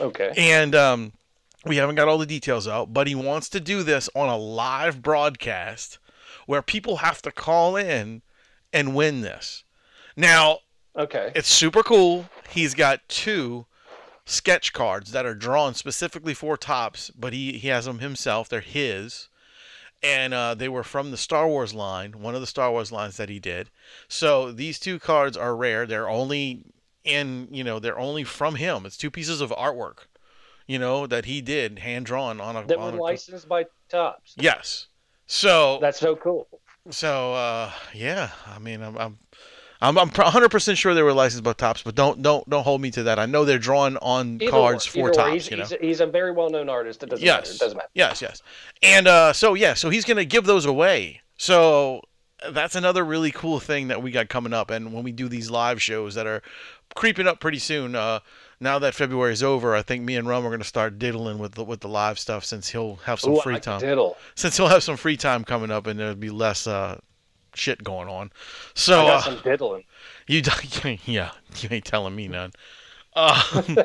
[0.00, 0.32] Okay.
[0.36, 1.12] and um,
[1.64, 4.36] we haven't got all the details out, but he wants to do this on a
[4.36, 5.98] live broadcast
[6.46, 8.22] where people have to call in
[8.72, 9.64] and win this.
[10.18, 10.58] Now,
[10.96, 11.30] Okay.
[11.36, 12.28] it's super cool.
[12.50, 13.66] He's got two
[14.26, 18.48] sketch cards that are drawn specifically for Topps, but he, he has them himself.
[18.48, 19.28] They're his.
[20.02, 23.16] And uh, they were from the Star Wars line, one of the Star Wars lines
[23.16, 23.70] that he did.
[24.08, 25.86] So these two cards are rare.
[25.86, 26.64] They're only
[27.04, 28.86] in, you know, they're only from him.
[28.86, 30.06] It's two pieces of artwork,
[30.66, 32.64] you know, that he did hand drawn on a.
[32.66, 34.34] That on were a- licensed by Topps.
[34.36, 34.86] Yes.
[35.26, 36.46] So That's so cool.
[36.90, 39.18] so uh, yeah, I mean, I'm I'm
[39.80, 42.80] I'm, I'm 100 percent sure they were licensed by Topps, but don't don't don't hold
[42.80, 43.18] me to that.
[43.18, 45.10] I know they're drawn on Either cards or, for.
[45.10, 45.32] Topps.
[45.32, 45.62] He's, you know.
[45.62, 47.02] he's, a, he's a very well known artist.
[47.02, 47.40] It doesn't matter.
[47.42, 47.54] yes.
[47.54, 47.88] It doesn't matter.
[47.94, 48.20] Yes.
[48.20, 48.42] Yes.
[48.82, 51.20] And uh, so yeah, so he's gonna give those away.
[51.36, 52.02] So
[52.50, 54.70] that's another really cool thing that we got coming up.
[54.70, 56.42] And when we do these live shows that are
[56.94, 58.20] creeping up pretty soon, uh,
[58.60, 61.52] now that February is over, I think me and Rum are gonna start diddling with
[61.52, 64.16] the, with the live stuff since he'll have some Ooh, free time Diddle.
[64.34, 66.98] since he'll have some free time coming up and there'll be less uh,
[67.58, 68.30] shit going on.
[68.74, 69.84] So I got uh, some diddling.
[70.26, 70.42] you,
[71.04, 72.52] yeah, you ain't telling me none.
[73.14, 73.62] Uh,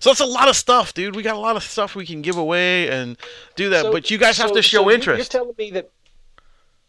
[0.00, 1.14] So it's a lot of stuff, dude.
[1.14, 3.16] We got a lot of stuff we can give away and
[3.56, 5.32] do that, So- but you guys have to show so interest.
[5.32, 5.90] You're telling me that.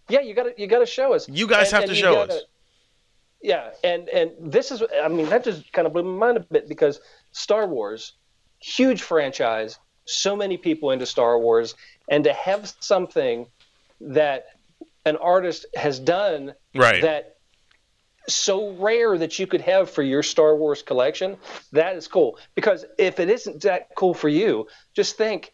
[0.09, 1.29] Yeah, you got to you got to show us.
[1.29, 2.43] You guys have to show gotta- us.
[3.41, 6.41] Yeah, and and this is I mean that just kind of blew my mind a
[6.41, 6.99] bit because
[7.31, 8.13] Star Wars,
[8.59, 11.75] huge franchise, so many people into Star Wars,
[12.09, 13.47] and to have something
[14.01, 14.47] that
[15.05, 17.01] an artist has done right.
[17.01, 17.37] that
[18.27, 21.37] so rare that you could have for your Star Wars collection,
[21.71, 22.37] that is cool.
[22.55, 25.51] Because if it isn't that cool for you, just think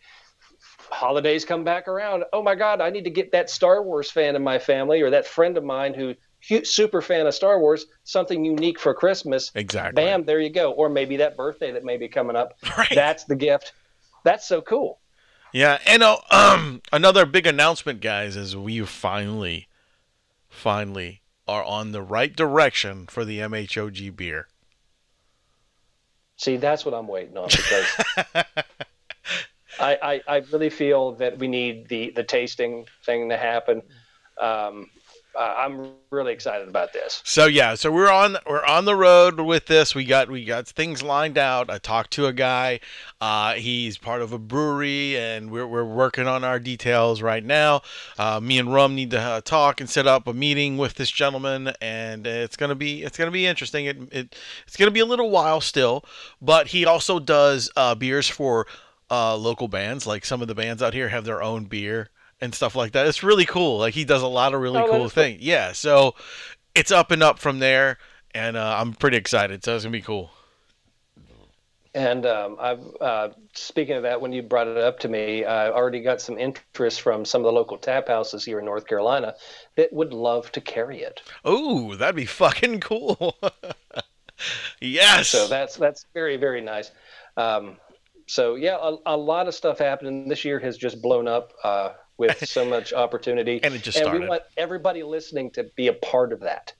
[0.90, 2.24] holidays come back around.
[2.34, 5.10] Oh my God, I need to get that Star Wars fan in my family or
[5.12, 6.16] that friend of mine who
[6.64, 9.52] super fan of Star Wars something unique for Christmas.
[9.56, 10.04] exactly.
[10.04, 10.72] Bam, there you go.
[10.72, 12.54] Or maybe that birthday that may be coming up.
[12.78, 12.94] Right.
[12.94, 13.74] That's the gift.
[14.24, 15.00] That's so cool.
[15.58, 19.68] Yeah, and uh, um, another big announcement, guys, is we finally,
[20.50, 24.50] finally are on the right direction for the MHOG beer.
[26.36, 27.88] See, that's what I'm waiting on because
[29.80, 33.82] I, I, I really feel that we need the, the tasting thing to happen.
[34.40, 34.92] Um,
[35.38, 37.22] uh, I'm really excited about this.
[37.24, 39.94] So yeah, so we're on we're on the road with this.
[39.94, 41.70] We got we got things lined out.
[41.70, 42.80] I talked to a guy.
[43.22, 47.84] Uh, he's part of a brewery, and we're we're working on our details right now.
[48.18, 51.12] Uh, me and Rum need to uh, talk and set up a meeting with this
[51.12, 53.86] gentleman, and it's gonna be it's gonna be interesting.
[53.86, 56.04] It, it it's gonna be a little while still,
[56.42, 58.66] but he also does uh, beers for
[59.12, 60.08] uh, local bands.
[60.08, 62.10] Like some of the bands out here have their own beer
[62.42, 63.08] and stuff like that.
[63.08, 63.80] It's really cool.
[63.80, 65.24] Like he does a lot of really Oh, cool is cool.
[65.24, 65.42] things.
[65.42, 66.16] Yeah, so
[66.76, 67.98] it's up and up from there,
[68.34, 69.64] and uh, I'm pretty excited.
[69.64, 70.32] So it's gonna be cool.
[71.94, 75.72] And um, I've uh, speaking of that, when you brought it up to me, I
[75.72, 79.34] already got some interest from some of the local tap houses here in North Carolina
[79.78, 81.22] that would love to carry it.
[81.48, 83.36] Ooh, that'd be fucking cool.
[84.82, 85.30] yes.
[85.30, 86.92] So that's that's very very nice.
[87.36, 87.78] Um,
[88.28, 91.94] so yeah, a, a lot of stuff happening this year has just blown up uh,
[92.18, 94.22] with so much opportunity, And it just and started.
[94.24, 96.74] we want everybody listening to be a part of that.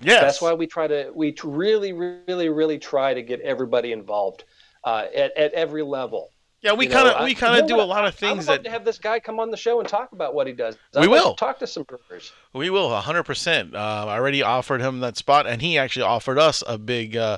[0.00, 0.20] yes.
[0.20, 4.44] That's why we try to we really really really try to get everybody involved
[4.84, 6.30] uh, at at every level.
[6.60, 8.64] Yeah, we kind of we kind of do a lot of I things love that
[8.64, 10.78] to have this guy come on the show and talk about what he does.
[10.94, 11.34] We I'd like will.
[11.34, 12.32] talk to some brewers.
[12.54, 13.74] we will 100%.
[13.74, 17.36] Uh, I already offered him that spot and he actually offered us a big uh,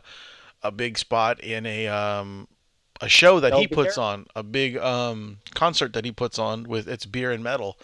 [0.62, 2.46] a big spot in a um
[3.00, 4.04] a show that he Don't be puts careful.
[4.04, 7.78] on, a big um concert that he puts on with it's beer and metal.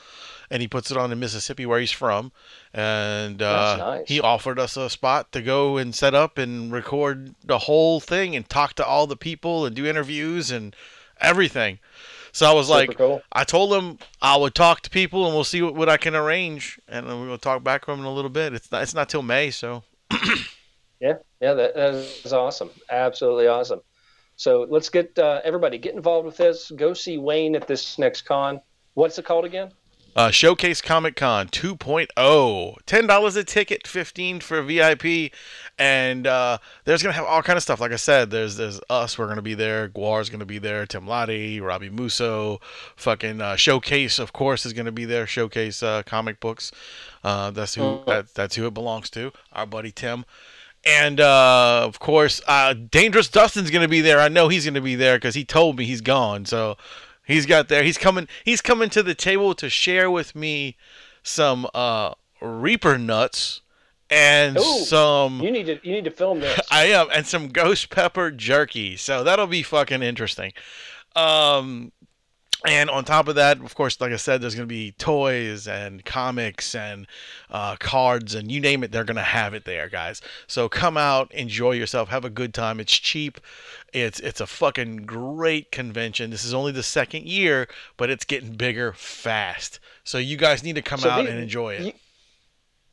[0.50, 2.30] And he puts it on in Mississippi where he's from.
[2.74, 4.04] And uh, nice.
[4.06, 8.36] he offered us a spot to go and set up and record the whole thing
[8.36, 10.76] and talk to all the people and do interviews and
[11.22, 11.78] everything.
[12.32, 13.22] So I was Super like, cool.
[13.32, 16.14] I told him I would talk to people and we'll see what, what I can
[16.14, 18.52] arrange, and then we'll talk back to him in a little bit.
[18.52, 19.84] It's not it's not till May, so
[21.00, 22.70] Yeah, yeah, that, that is awesome.
[22.90, 23.80] Absolutely awesome.
[24.36, 26.70] So let's get uh, everybody get involved with this.
[26.74, 28.60] Go see Wayne at this next con.
[28.94, 29.70] What's it called again?
[30.14, 35.32] uh, Showcase Comic Con 2.0, ten dollars a ticket, fifteen for VIP,
[35.78, 37.80] and uh, there's gonna have all kind of stuff.
[37.80, 39.16] Like I said, there's there's us.
[39.18, 39.88] We're gonna be there.
[39.88, 40.84] GWAR's gonna be there.
[40.86, 42.60] Tim Lottie, Robbie Musso,
[42.96, 45.26] fucking uh, Showcase, of course, is gonna be there.
[45.26, 46.72] Showcase uh, comic books.
[47.24, 48.06] Uh, that's who Mhm.
[48.06, 49.32] that, that's who it belongs to.
[49.52, 50.24] Our buddy Tim.
[50.84, 54.18] And uh, of course, uh, Dangerous Dustin's gonna be there.
[54.18, 56.44] I know he's gonna be there because he told me he's gone.
[56.44, 56.76] So
[57.24, 57.82] he's got there.
[57.82, 58.28] He's coming.
[58.44, 60.76] He's coming to the table to share with me
[61.22, 63.60] some uh, Reaper nuts
[64.10, 65.40] and Ooh, some.
[65.40, 66.58] You need to you need to film this.
[66.70, 68.96] I am, and some ghost pepper jerky.
[68.96, 70.52] So that'll be fucking interesting.
[71.14, 71.92] Um,
[72.66, 75.66] and on top of that, of course, like I said, there's going to be toys
[75.66, 77.06] and comics and
[77.50, 80.20] uh, cards and you name it, they're going to have it there, guys.
[80.46, 82.78] So come out, enjoy yourself, have a good time.
[82.80, 83.40] It's cheap.
[83.92, 86.30] It's it's a fucking great convention.
[86.30, 89.80] This is only the second year, but it's getting bigger fast.
[90.04, 91.80] So you guys need to come So out and enjoy it.
[91.86, 91.92] you-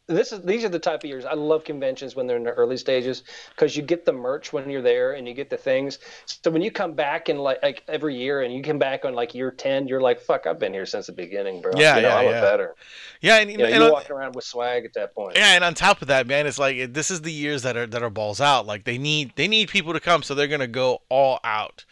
[0.09, 2.51] this is these are the type of years I love conventions when they're in the
[2.51, 5.99] early stages because you get the merch when you're there and you get the things.
[6.25, 9.13] So when you come back in like, like every year and you come back on
[9.13, 12.01] like year ten, you're like, "Fuck, I've been here since the beginning, bro." Yeah, you
[12.01, 12.41] know, yeah, I look yeah.
[12.41, 12.75] better.
[13.21, 15.35] yeah, and, You know, and- you're walking around with swag at that point.
[15.35, 17.87] Yeah, and on top of that, man, it's like this is the years that are
[17.87, 18.65] that are balls out.
[18.65, 21.85] Like they need they need people to come, so they're gonna go all out.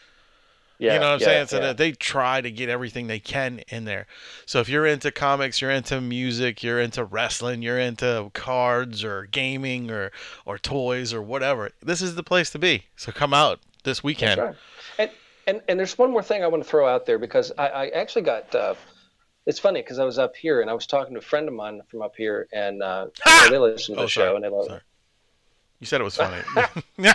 [0.80, 1.46] Yeah, you know what I'm yeah, saying?
[1.48, 1.62] So yeah.
[1.66, 4.06] that they try to get everything they can in there.
[4.46, 9.26] So if you're into comics, you're into music, you're into wrestling, you're into cards or
[9.26, 10.12] gaming or
[10.46, 12.84] or toys or whatever, this is the place to be.
[12.96, 14.40] So come out this weekend.
[14.40, 14.54] Right.
[15.00, 15.10] And,
[15.48, 17.88] and and there's one more thing I want to throw out there because I, I
[17.88, 18.54] actually got.
[18.54, 18.74] Uh,
[19.46, 21.54] it's funny because I was up here and I was talking to a friend of
[21.54, 23.46] mine from up here, and uh, Ha!
[23.50, 24.28] they listen to Oh, the sorry.
[24.28, 24.76] show and they love Sorry.
[24.76, 24.82] it.
[25.80, 26.42] You said it was funny.
[26.98, 27.10] Go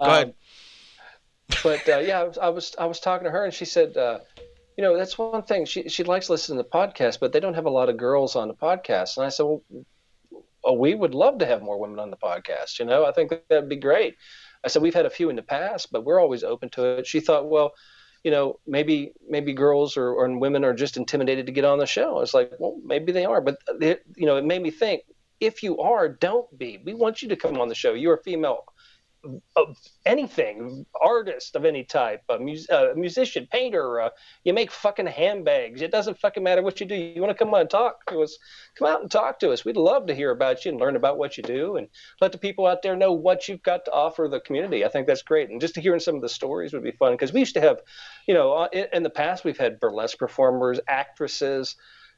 [0.00, 0.34] Um, ahead.
[1.62, 3.96] But uh, yeah, I was, I was I was talking to her, and she said,
[3.96, 4.18] uh,
[4.76, 7.66] you know, that's one thing she she likes listening to podcasts, but they don't have
[7.66, 9.16] a lot of girls on the podcast.
[9.16, 9.62] And I said, well,
[10.64, 12.78] oh, we would love to have more women on the podcast.
[12.78, 14.16] You know, I think that'd be great.
[14.64, 17.06] I said we've had a few in the past, but we're always open to it.
[17.06, 17.72] She thought, well,
[18.24, 21.86] you know, maybe maybe girls or, or women are just intimidated to get on the
[21.86, 22.16] show.
[22.16, 25.02] I was like, well, maybe they are, but it, you know, it made me think.
[25.40, 26.82] If you are, don't be.
[26.84, 27.94] We want you to come on the show.
[27.94, 28.64] You're a female
[29.56, 29.76] of
[30.06, 34.10] anything, artist of any type, a, a musician, painter, uh,
[34.44, 35.82] you make fucking handbags.
[35.82, 36.94] It doesn't fucking matter what you do.
[36.94, 38.38] You want to come on and talk to us?
[38.76, 39.64] Come out and talk to us.
[39.64, 41.88] We'd love to hear about you and learn about what you do and
[42.20, 44.84] let the people out there know what you've got to offer the community.
[44.84, 45.50] I think that's great.
[45.50, 47.60] And just to hear some of the stories would be fun because we used to
[47.60, 47.80] have,
[48.26, 51.76] you know, uh, in, in the past we've had burlesque performers, actresses.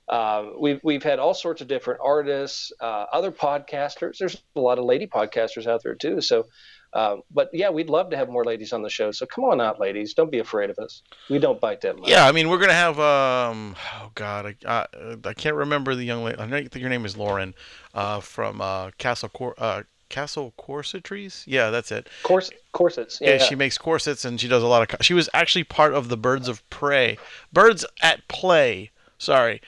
[0.08, 4.18] Uh, we've we've had all sorts of different artists, uh, other podcasters.
[4.18, 6.20] There's a lot of lady podcasters out there too.
[6.20, 6.48] So
[6.92, 9.12] um, but yeah, we'd love to have more ladies on the show.
[9.12, 10.14] So come on out, ladies.
[10.14, 11.02] Don't be afraid of us.
[11.28, 12.08] We don't bite that much.
[12.08, 12.98] Yeah, I mean, we're gonna have.
[12.98, 16.38] Um, oh God, I, I, I can't remember the young lady.
[16.40, 17.54] I think your name is Lauren,
[17.94, 21.44] uh, from uh, Castle Cor- uh, Castle Corsetries.
[21.46, 22.08] Yeah, that's it.
[22.24, 23.20] Cors- corsets.
[23.20, 25.04] Yeah, yeah, she makes corsets and she does a lot of.
[25.04, 27.18] She was actually part of the Birds of Prey,
[27.52, 28.90] Birds at Play.
[29.16, 29.62] Sorry,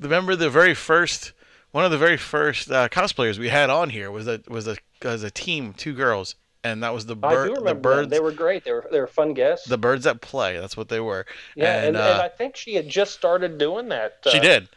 [0.00, 1.32] remember the very first.
[1.70, 4.76] One of the very first uh, cosplayers we had on here was a was a
[5.02, 7.54] was a team, two girls, and that was the bird.
[7.64, 8.10] The birds.
[8.10, 8.64] They were great.
[8.64, 9.68] They were they were fun guests.
[9.68, 10.58] The birds that play.
[10.58, 11.26] That's what they were.
[11.54, 14.18] Yeah, and, and, uh, and I think she had just started doing that.
[14.26, 14.68] Uh, she did.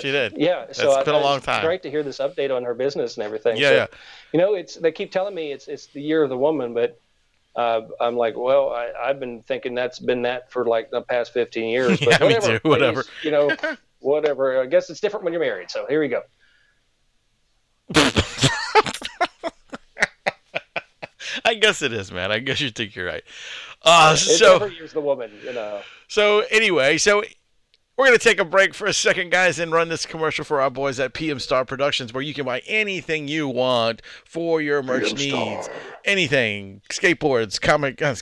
[0.00, 0.34] She did.
[0.36, 1.60] Yeah, so it's been a long time.
[1.60, 3.56] It's great to hear this update on her business and everything.
[3.56, 3.86] Yeah, so, yeah.
[4.32, 7.00] You know, it's they keep telling me it's it's the year of the woman, but
[7.54, 11.32] uh, I'm like, well, I, I've been thinking that's been that for like the past
[11.32, 12.00] 15 years.
[12.04, 12.68] But yeah, whatever, me too.
[12.68, 12.96] Whatever.
[12.96, 13.56] Ladies, you know,
[14.00, 14.60] whatever.
[14.60, 15.70] I guess it's different when you're married.
[15.70, 16.22] So here we go.
[21.50, 22.32] I guess it is, man.
[22.32, 23.22] I guess you think you're right.
[23.82, 25.80] Uh, so years the woman, you know.
[26.08, 27.22] So anyway, so
[27.96, 30.70] we're gonna take a break for a second, guys, and run this commercial for our
[30.70, 35.14] boys at PM Star Productions, where you can buy anything you want for your merch
[35.14, 35.66] PM needs.
[35.66, 35.76] Star.
[36.04, 38.14] Anything, skateboards, comic, uh,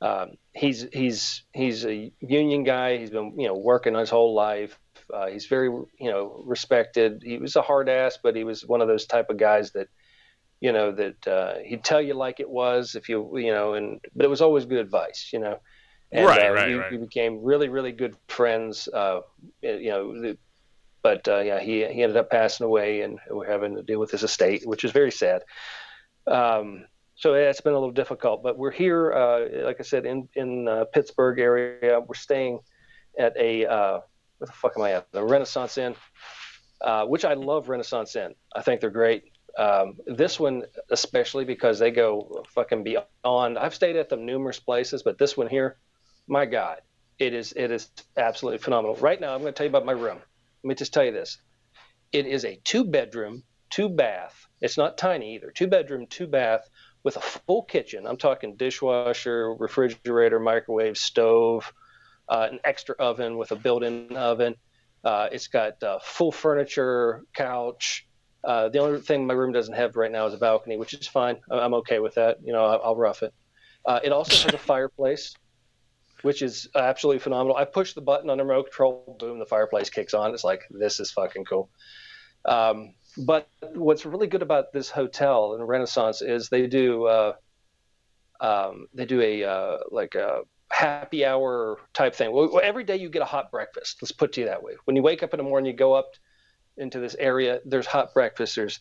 [0.03, 2.99] um, he's he's he's a union guy.
[2.99, 4.77] He's been you know working his whole life.
[5.13, 7.23] Uh, he's very you know respected.
[7.25, 9.87] He was a hard ass, but he was one of those type of guys that
[10.63, 14.01] you know that uh, he'd tell you like it was if you you know and
[14.15, 15.59] but it was always good advice you know.
[16.15, 16.93] And, right, uh, right, we, right.
[16.93, 18.87] we became really really good friends.
[18.87, 19.21] Uh,
[19.63, 20.35] you know,
[21.03, 24.11] but uh, yeah, he he ended up passing away, and we're having to deal with
[24.11, 25.43] his estate, which is very sad.
[26.27, 26.85] Um,
[27.15, 28.43] so yeah, it's been a little difficult.
[28.43, 31.99] But we're here, uh, like I said, in in uh, Pittsburgh area.
[31.99, 32.61] We're staying
[33.19, 34.01] at a uh,
[34.39, 35.11] what the fuck am I at?
[35.13, 35.95] The Residence Inn,
[36.83, 37.71] uh, which I love.
[37.71, 38.35] Residence Inn.
[38.55, 39.32] I think they're great.
[39.59, 43.59] Um, this one especially because they go fucking beyond.
[43.59, 45.79] I've stayed at them numerous places, but this one here,
[46.27, 46.81] my God,
[47.19, 48.97] it is it is absolutely phenomenal.
[48.97, 50.19] Right now, I'm going to tell you about my room.
[50.65, 51.39] Let me just tell you this:
[52.13, 54.47] it is a two bedroom two bath.
[54.61, 55.51] It's not tiny either.
[55.51, 56.69] Two bedroom, two bath
[57.03, 58.07] with a full kitchen.
[58.07, 61.73] I'm talking dishwasher, refrigerator, microwave, stove,
[62.29, 64.55] uh, an extra oven with a built-in oven.
[65.03, 68.07] Uh, it's got uh, full furniture, couch.
[68.45, 71.07] Uh, the only thing my room doesn't have right now is a balcony, which is
[71.07, 71.37] fine.
[71.51, 72.39] I'm okay with that.
[72.43, 73.33] You know, I'll, I'll rough it.
[73.85, 75.35] Uh, it also has a fireplace,
[76.23, 77.57] which is absolutely phenomenal.
[77.57, 80.35] I push the button on the remote control, boom, the fireplace kicks on.
[80.35, 81.71] It's like this is fucking cool.
[82.45, 87.33] Um, but what's really good about this hotel and Residence is they do uh,
[88.41, 90.41] um, they do a uh, like a
[90.71, 92.33] happy hour type thing.
[92.33, 93.99] Well, every day you get a hot breakfast.
[94.03, 94.73] Let's put it to you that way.
[94.85, 96.13] When you wake up in the morning, you go up
[96.77, 97.61] into this area.
[97.65, 98.57] There's hot breakfast.
[98.57, 98.81] There's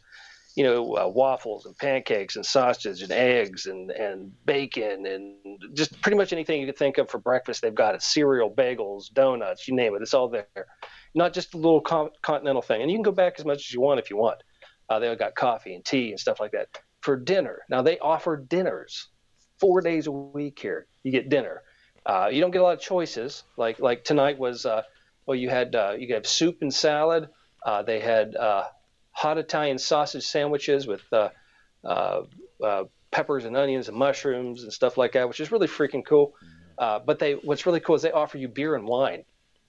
[0.56, 5.36] you know uh, waffles and pancakes and sausage and eggs and and bacon and
[5.74, 7.62] just pretty much anything you could think of for breakfast.
[7.62, 8.02] They've got it.
[8.02, 10.02] Cereal, bagels, donuts, you name it.
[10.02, 10.68] It's all there
[11.14, 12.82] not just a little continental thing.
[12.82, 14.42] And you can go back as much as you want if you want.
[14.90, 16.68] Uh, they got coffee and tea and stuff like that
[17.02, 17.60] for dinner.
[17.70, 19.08] Now they offer dinners
[19.60, 20.88] four days a week here.
[21.04, 21.64] You get dinner.
[22.06, 23.44] Uh, you don't get a lot of choices.
[23.58, 24.84] Like like tonight was uh,
[25.26, 27.30] well you had uh, you could have soup and salad.
[27.66, 28.66] Uh, they had uh,
[29.12, 31.02] hot Italian sausage sandwiches with
[33.12, 36.34] peppers and onions and mushrooms and stuff like that, which is really freaking cool.
[36.78, 39.24] but they what's really cool is they offer you beer and wine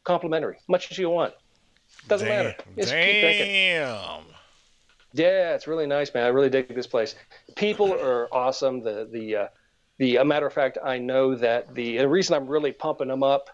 [0.05, 1.35] complimentary, much as you want.
[2.09, 2.65] Doesn't damn, matter.
[2.77, 4.25] It's damn.
[5.13, 6.25] Yeah, it's really nice, man.
[6.25, 7.15] I really dig this place.
[7.57, 8.83] People are awesome.
[8.83, 9.49] The the uh,
[9.99, 13.23] the a matter of fact, I know that the, the reason I'm really pumping them
[13.23, 13.51] up,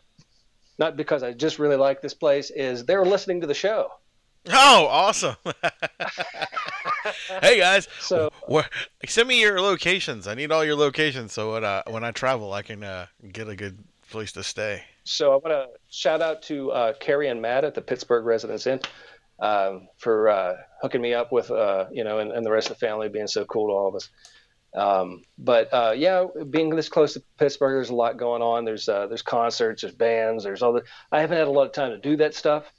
[0.78, 3.90] not because I just really like this place, is they're listening to the show.
[4.46, 5.36] Oh, awesome!
[7.42, 8.68] hey guys, so where,
[9.06, 10.26] send me your locations.
[10.26, 13.48] I need all your locations so when I when I travel, I can uh, get
[13.48, 13.78] a good
[14.10, 14.82] place to stay.
[15.04, 18.66] So I want to shout out to uh, Carrie and Matt at the Pittsburgh Residence
[18.66, 18.80] Inn
[19.40, 22.78] um, for uh, hooking me up with, uh, you know, and, and, the rest of
[22.78, 24.08] the family being so cool to all of us.
[24.74, 28.64] Um, but uh, yeah, being this close to Pittsburgh, there's a lot going on.
[28.64, 30.82] There's uh, there's concerts, there's bands, there's all the.
[31.10, 32.70] I haven't had a lot of time to do that stuff,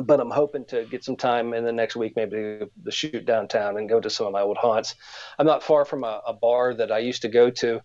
[0.00, 3.24] but I'm hoping to get some time in the next week, maybe to, to shoot
[3.24, 4.94] downtown and go to some of my old haunts.
[5.38, 7.80] I'm not far from a, a bar that I used to go to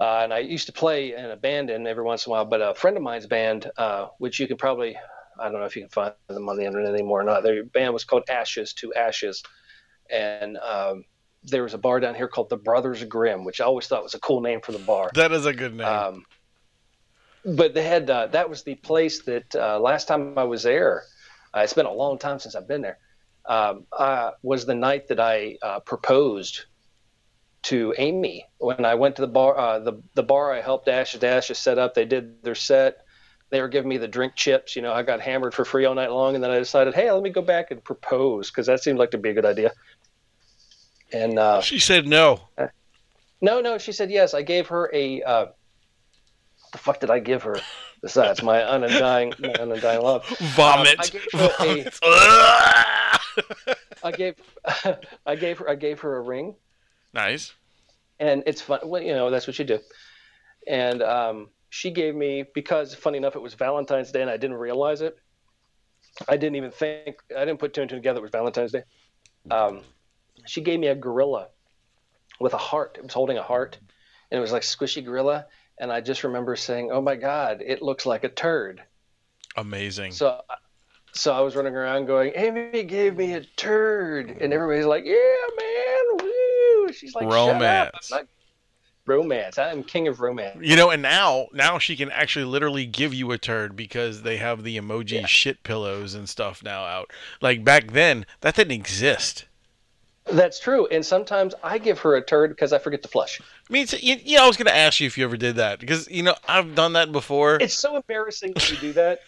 [0.00, 2.46] uh, and I used to play in a band in every once in a while,
[2.46, 4.96] but a friend of mine's band, uh, which you can probably,
[5.38, 7.42] I don't know if you can find them on the internet anymore or not.
[7.42, 9.42] Their band was called Ashes to Ashes.
[10.10, 11.04] And um,
[11.42, 14.14] there was a bar down here called the Brothers Grimm, which I always thought was
[14.14, 15.10] a cool name for the bar.
[15.14, 15.86] That is a good name.
[15.86, 16.24] Um,
[17.44, 21.04] but they had, uh, that was the place that uh, last time I was there,
[21.54, 22.98] uh, it's been a long time since I've been there,
[23.46, 23.86] um,
[24.42, 26.64] was the night that I uh, proposed
[27.62, 29.58] to Amy when I went to the bar.
[29.58, 31.94] Uh, the the bar I helped Ash Dash set up.
[31.94, 33.04] They did their set.
[33.50, 34.76] They were giving me the drink chips.
[34.76, 37.10] You know, I got hammered for free all night long, and then I decided, hey,
[37.10, 39.72] let me go back and propose because that seemed like to be a good idea.
[41.12, 42.40] And uh, she said no.
[42.56, 42.68] Uh,
[43.40, 44.32] no, no, she said yes.
[44.34, 45.22] I gave her a.
[46.72, 47.56] The fuck did I give her?
[48.02, 50.26] Besides my undying, my undying love.
[50.54, 50.98] Vomit.
[50.98, 51.98] Um, I gave her Vomit.
[52.02, 53.76] a.
[54.02, 54.34] I gave,
[55.26, 56.54] I gave her, I gave her a ring
[57.12, 57.54] Nice.
[58.18, 58.80] And it's fun.
[58.84, 59.78] Well, you know, that's what you do.
[60.66, 64.56] And um, she gave me because, funny enough, it was Valentine's Day and I didn't
[64.56, 65.16] realize it.
[66.28, 68.18] I didn't even think I didn't put two and two together.
[68.18, 68.82] It was Valentine's Day.
[69.50, 69.82] Um,
[70.46, 71.48] she gave me a gorilla
[72.40, 72.96] with a heart.
[72.98, 73.78] It was holding a heart,
[74.30, 75.46] and it was like squishy gorilla.
[75.80, 78.82] And I just remember saying, "Oh my God, it looks like a turd."
[79.56, 80.12] Amazing.
[80.12, 80.42] So,
[81.12, 85.16] so I was running around going, "Amy gave me a turd," and everybody's like, "Yeah,
[85.58, 86.30] man,
[86.92, 88.12] She's like, romance.
[89.06, 89.58] romance.
[89.58, 90.58] I'm king of romance.
[90.60, 94.36] You know, and now now she can actually literally give you a turd because they
[94.36, 95.26] have the emoji yeah.
[95.26, 97.10] shit pillows and stuff now out.
[97.40, 99.46] Like back then, that didn't exist.
[100.26, 103.40] That's true, and sometimes I give her a turd because I forget to flush.
[103.70, 105.56] I mean, you, you know, I was going to ask you if you ever did
[105.56, 107.58] that because you know I've done that before.
[107.60, 109.20] It's so embarrassing when you do that.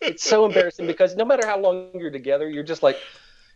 [0.00, 2.96] it's so embarrassing because no matter how long you're together, you're just like,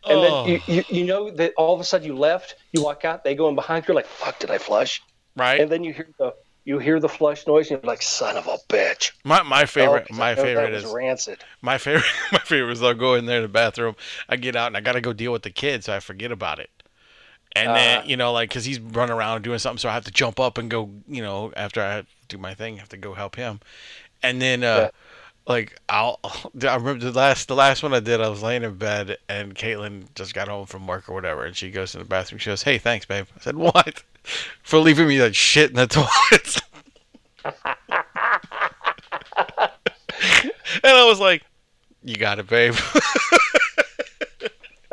[0.05, 0.22] and oh.
[0.22, 0.72] then you, oh.
[0.72, 3.48] you, you know that all of a sudden you left, you walk out, they go
[3.48, 5.00] in behind, you're like, fuck, did I flush?
[5.36, 5.59] Right.
[5.59, 6.34] And then you hear the
[6.66, 9.12] you hear the flush noise, and you're like, son of a bitch.
[9.24, 11.42] My my oh, favorite oh, my favorite is rancid.
[11.62, 13.96] My favorite my favorite is I'll go in there in the bathroom,
[14.28, 16.59] I get out and I gotta go deal with the kids, so I forget about
[16.59, 16.68] it.
[17.57, 20.05] And uh, then you know, like, cause he's running around doing something, so I have
[20.05, 20.90] to jump up and go.
[21.09, 23.61] You know, after I do my thing, I have to go help him.
[24.22, 24.90] And then uh, yeah
[25.46, 28.76] like I'll I remember the last the last one I did I was laying in
[28.76, 32.05] bed and Caitlin just got home from work or whatever and she goes to the
[32.05, 34.02] bathroom she goes hey thanks babe I said what
[34.62, 36.62] for leaving me that shit in the toilet
[40.82, 41.42] and I was like
[42.02, 42.74] you got it babe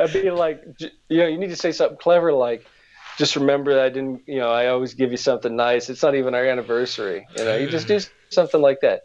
[0.01, 2.65] I'd be like, you know, you need to say something clever like,
[3.17, 5.89] just remember that I didn't, you know, I always give you something nice.
[5.89, 7.27] It's not even our anniversary.
[7.37, 7.99] You know, you just do
[8.29, 9.03] something like that.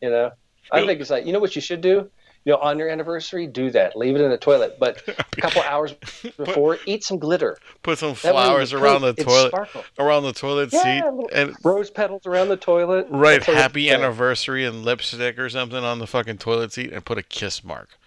[0.00, 0.30] You know,
[0.70, 2.10] I think it's like, you know what you should do?
[2.44, 3.96] You know, on your anniversary, do that.
[3.96, 4.76] Leave it in the toilet.
[4.78, 5.92] But a couple hours
[6.36, 7.58] before, eat some glitter.
[7.82, 9.54] Put some That way when flowers around the toilet,
[9.98, 13.10] around the toilet seat, and Rose petals around the toilet.
[13.10, 17.18] what "Happy it's- Anniversary" and lipstick or something on the fucking toilet seat, and put
[17.18, 17.98] a kiss mark.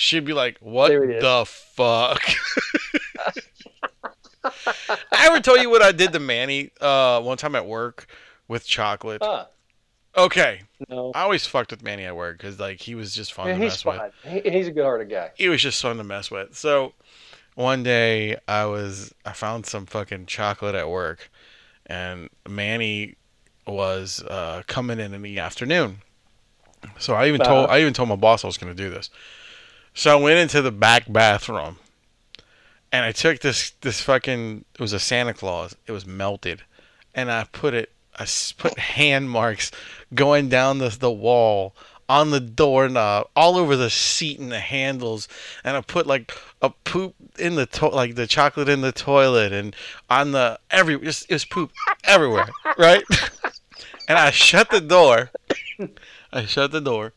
[0.00, 1.22] She'd be like, "What There it is.
[1.22, 2.22] the fuck?"
[5.12, 8.06] I ever tell you what I did to Manny uh, one time at work
[8.48, 9.20] with chocolate?
[9.22, 9.44] Huh.
[10.16, 11.12] Okay, No.
[11.14, 13.60] I always fucked with Manny at work because like he was just fun Yeah, to
[13.60, 13.96] mess with.
[13.98, 14.10] fine.
[14.24, 15.30] He, he's a good-hearted guy.
[15.36, 16.56] He was just fun to mess with.
[16.56, 16.94] So
[17.54, 21.30] one day I was I found some fucking chocolate at work,
[21.86, 23.16] and Manny
[23.66, 25.98] was uh, coming in in the afternoon.
[26.98, 27.74] So I even told Uh-huh.
[27.76, 29.10] I even told my boss I was going to do this.
[29.94, 31.78] So I went into the back bathroom,
[32.92, 35.76] and I took this this fucking it was a Santa Claus.
[35.86, 36.62] It was melted,
[37.14, 38.26] and I put it I
[38.56, 39.70] put hand marks
[40.14, 41.74] going down the the wall
[42.10, 45.28] on the doorknob, all over the seat and the handles,
[45.62, 49.52] and I put like a poop in the to- like the chocolate in the toilet
[49.52, 49.76] and
[50.10, 51.70] on the every just it was poop
[52.02, 53.04] everywhere, right?
[54.08, 55.30] and I shut the door.
[56.32, 57.12] I shut the door,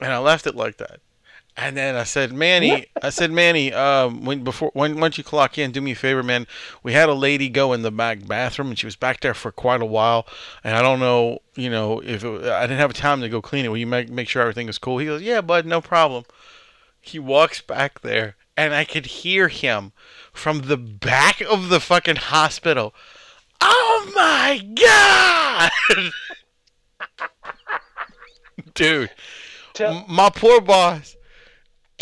[0.00, 1.00] and I left it like that.
[1.54, 5.58] And then I said, Manny, I said, Manny, um, when before when once you clock
[5.58, 6.46] in, do me a favor, man.
[6.82, 9.52] We had a lady go in the back bathroom, and she was back there for
[9.52, 10.26] quite a while.
[10.64, 13.66] And I don't know, you know, if it, I didn't have time to go clean
[13.66, 13.68] it.
[13.68, 14.96] Will you make make sure everything is cool?
[14.96, 16.24] He goes, Yeah, bud, no problem.
[17.02, 19.92] He walks back there, and I could hear him
[20.32, 22.94] from the back of the fucking hospital.
[23.60, 24.58] Oh my
[25.94, 26.10] god,
[28.74, 29.10] dude!
[29.74, 31.16] Tell, my poor boss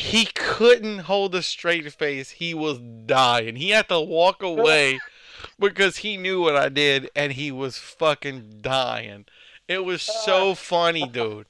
[0.01, 2.31] he couldn't hold a straight face.
[2.31, 3.57] He was dying.
[3.57, 4.99] He had to walk away
[5.59, 9.27] because he knew what i did and he was fucking dying.
[9.69, 10.55] It was so ah.
[10.55, 11.47] funny dude.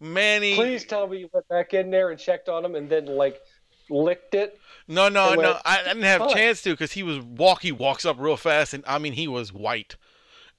[0.00, 3.06] Manny please tell me you went back in there and checked on him and then
[3.06, 3.40] like
[3.88, 4.58] licked it.
[4.88, 5.52] no no no.
[5.52, 8.36] went, I didn't have a chance to because he was walk he walks up real
[8.36, 9.94] fast and i mean he was white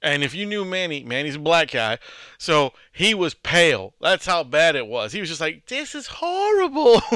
[0.04, 1.98] and if you knew Manny, Manny's a black guy,
[2.38, 3.94] so he was pale.
[4.00, 5.12] That's how bad it was.
[5.12, 7.00] He was just like, "This is horrible."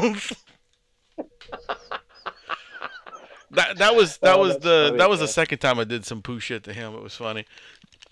[3.51, 6.05] that that was that Oh, was the funny, that was the second time I did
[6.05, 6.95] some poo shit to him.
[6.95, 7.47] It was funny.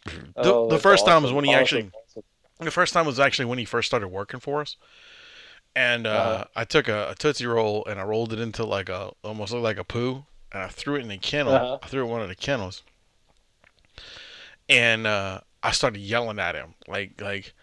[0.04, 2.22] The, Oh, the first time was when he awesome, actually awesome.
[2.60, 4.76] the first time was actually when he first started working for us.
[5.74, 6.44] And uh, Uh-huh.
[6.56, 9.64] I took a, a Tootsie Roll and I rolled it into like a almost looked
[9.64, 11.52] like a poo and I threw it in the kennel.
[11.54, 11.78] Uh-huh.
[11.82, 12.82] I threw it in one of the kennels.
[14.68, 17.54] And uh, I started yelling at him like like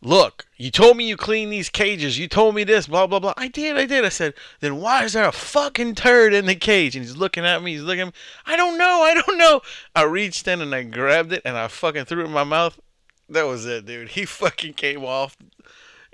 [0.00, 2.20] Look, you told me you clean these cages.
[2.20, 3.34] You told me this, blah blah blah.
[3.36, 4.04] I did, I did.
[4.04, 6.94] I said, then why is there a fucking turd in the cage?
[6.94, 7.72] And he's looking at me.
[7.72, 8.02] He's looking.
[8.02, 8.12] At me.
[8.46, 9.02] I don't know.
[9.02, 9.60] I don't know.
[9.96, 12.78] I reached in and I grabbed it and I fucking threw it in my mouth.
[13.28, 14.10] That was it, dude.
[14.10, 15.36] He fucking came off.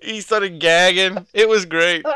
[0.02, 1.26] He started gagging.
[1.34, 2.06] It was great.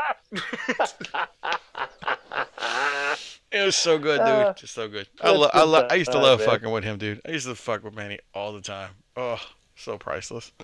[3.51, 4.57] It was so good, dude.
[4.57, 5.07] Just so good.
[5.21, 7.21] I, lo- I, lo- I used to love fucking with him, dude.
[7.27, 8.91] I used to fuck with Manny all the time.
[9.17, 9.39] Oh,
[9.75, 10.51] so priceless.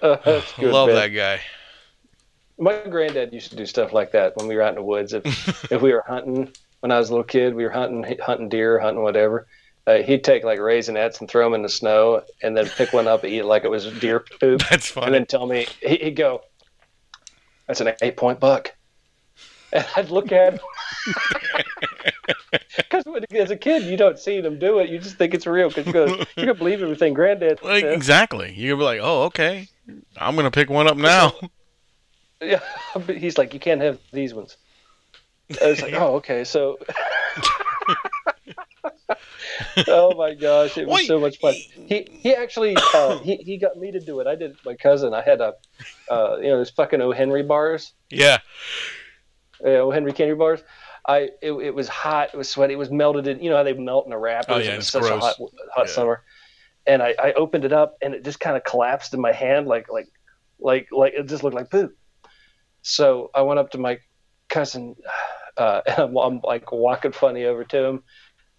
[0.00, 0.16] Uh,
[0.58, 0.96] good, love man.
[0.96, 1.40] that guy.
[2.56, 5.12] My granddad used to do stuff like that when we were out in the woods.
[5.12, 5.24] If
[5.72, 8.78] if we were hunting when I was a little kid, we were hunting hunting deer,
[8.78, 9.48] hunting whatever.
[9.86, 13.06] Uh, he'd take like raisinets and throw them in the snow, and then pick one
[13.06, 15.06] up and eat it like it was deer poop, That's funny.
[15.06, 16.40] and then tell me he- he'd go,
[17.66, 18.72] "That's an eight point buck."
[19.74, 20.60] And I'd look at him
[22.76, 25.68] because as a kid you don't see them do it, you just think it's real
[25.68, 27.94] because you go, you can believe everything Granddad Like, says.
[27.96, 28.52] exactly.
[28.56, 29.68] You're gonna be like, oh, okay.
[30.16, 31.32] I'm gonna pick one up now.
[32.40, 32.60] Yeah,
[32.94, 34.56] but he's like, you can't have these ones.
[35.62, 36.78] I was like, oh, okay, so.
[39.88, 41.54] oh my gosh, it was Wait, so much fun.
[41.86, 44.26] He he actually uh, he he got me to do it.
[44.26, 45.14] I did it with my cousin.
[45.14, 45.54] I had a
[46.10, 48.38] uh, you know those fucking O Henry bars, yeah.
[49.64, 50.62] uh, O Henry candy bars.
[51.06, 52.30] I it, it was hot.
[52.32, 52.74] It was sweaty.
[52.74, 53.42] It was melted in.
[53.42, 54.52] You know how they melt in a wrapper.
[54.52, 55.36] Oh, yeah, it was such a hot
[55.74, 55.92] hot Yeah.
[55.92, 56.22] summer.
[56.86, 59.66] And I, I opened it up and it just kind of collapsed in my hand
[59.66, 60.08] like like
[60.58, 61.96] like like it just looked like poop.
[62.82, 63.98] So I went up to my
[64.48, 64.96] cousin
[65.56, 68.02] uh, and I'm, I'm like walking funny over to him,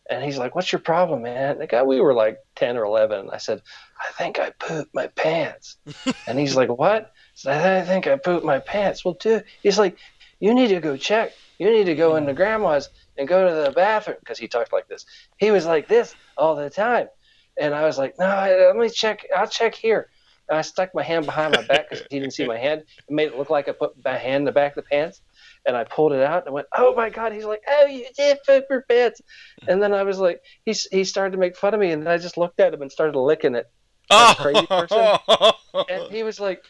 [0.09, 3.29] and he's like, "What's your problem, man?" The guy we were like ten or eleven.
[3.31, 3.61] I said,
[3.99, 5.77] "I think I pooped my pants,"
[6.27, 9.79] and he's like, "What?" I said, "I think I pooped my pants." Well, dude, he's
[9.79, 9.97] like,
[10.39, 11.31] "You need to go check.
[11.59, 14.87] You need to go into grandma's and go to the bathroom," because he talked like
[14.87, 15.05] this.
[15.37, 17.09] He was like this all the time,
[17.57, 19.25] and I was like, "No, let me check.
[19.35, 20.09] I'll check here."
[20.49, 22.81] And I stuck my hand behind my back because he didn't see my hand.
[22.81, 25.21] It made it look like I put my hand in the back of the pants.
[25.65, 28.05] and I pulled it out and I went, "Oh my god!" He's like, "Oh, you
[28.15, 29.21] did poop your pants,"
[29.67, 32.17] and then I was like, he he started to make fun of me, and I
[32.17, 33.69] just looked at him and started licking it.
[34.09, 34.97] That crazy person.
[35.27, 35.53] Oh.
[35.89, 36.63] And he was like,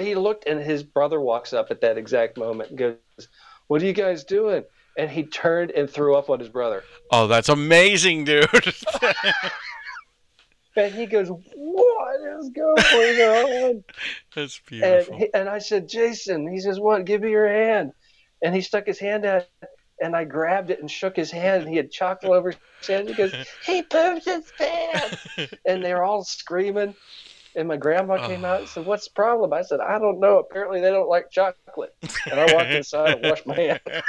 [0.00, 2.96] he looked, and his brother walks up at that exact moment and goes,
[3.68, 4.64] "What are you guys doing?"
[4.98, 6.82] And he turned and threw up on his brother.
[7.12, 8.48] oh, that's amazing, dude.
[10.78, 13.84] And he goes, "What is going on?"
[14.34, 15.18] that's and beautiful.
[15.18, 17.04] he, and I said, "Jason," he says, "What?
[17.04, 17.92] Give me your hand."
[18.42, 19.46] And he stuck his hand out,
[20.00, 21.62] and I grabbed it and shook his hand.
[21.62, 23.08] And he had chocolate over his hand.
[23.08, 23.34] He goes,
[23.66, 25.26] "He pooped his pants!"
[25.66, 26.94] and they're all screaming.
[27.58, 30.38] And my grandma came out and said, "What's the problem?" I said, "I don't know.
[30.38, 31.92] Apparently, they don't like chocolate."
[32.30, 33.80] And I walked inside and washed my hands.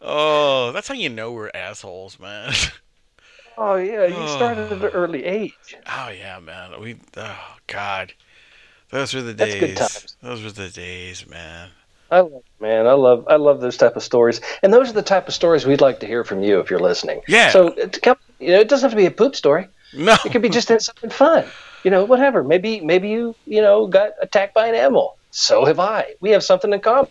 [0.00, 2.54] oh, that's how you know we're assholes, man.
[3.60, 5.76] Oh yeah, you started at an early age.
[5.84, 6.80] Oh yeah, man.
[6.80, 8.12] We oh god.
[8.90, 9.60] Those were the That's days.
[9.60, 10.16] good times.
[10.22, 11.70] Those were the days, man.
[12.10, 15.02] I love, man, I love, I love those type of stories, and those are the
[15.02, 17.20] type of stories we'd like to hear from you if you're listening.
[17.26, 17.50] Yeah.
[17.50, 19.66] So uh, come, you know, it doesn't have to be a poop story.
[19.92, 21.44] No, it could be just something fun.
[21.84, 22.42] You know, whatever.
[22.42, 25.16] Maybe maybe you you know got attacked by an animal.
[25.30, 26.14] So have I.
[26.20, 27.08] We have something in common.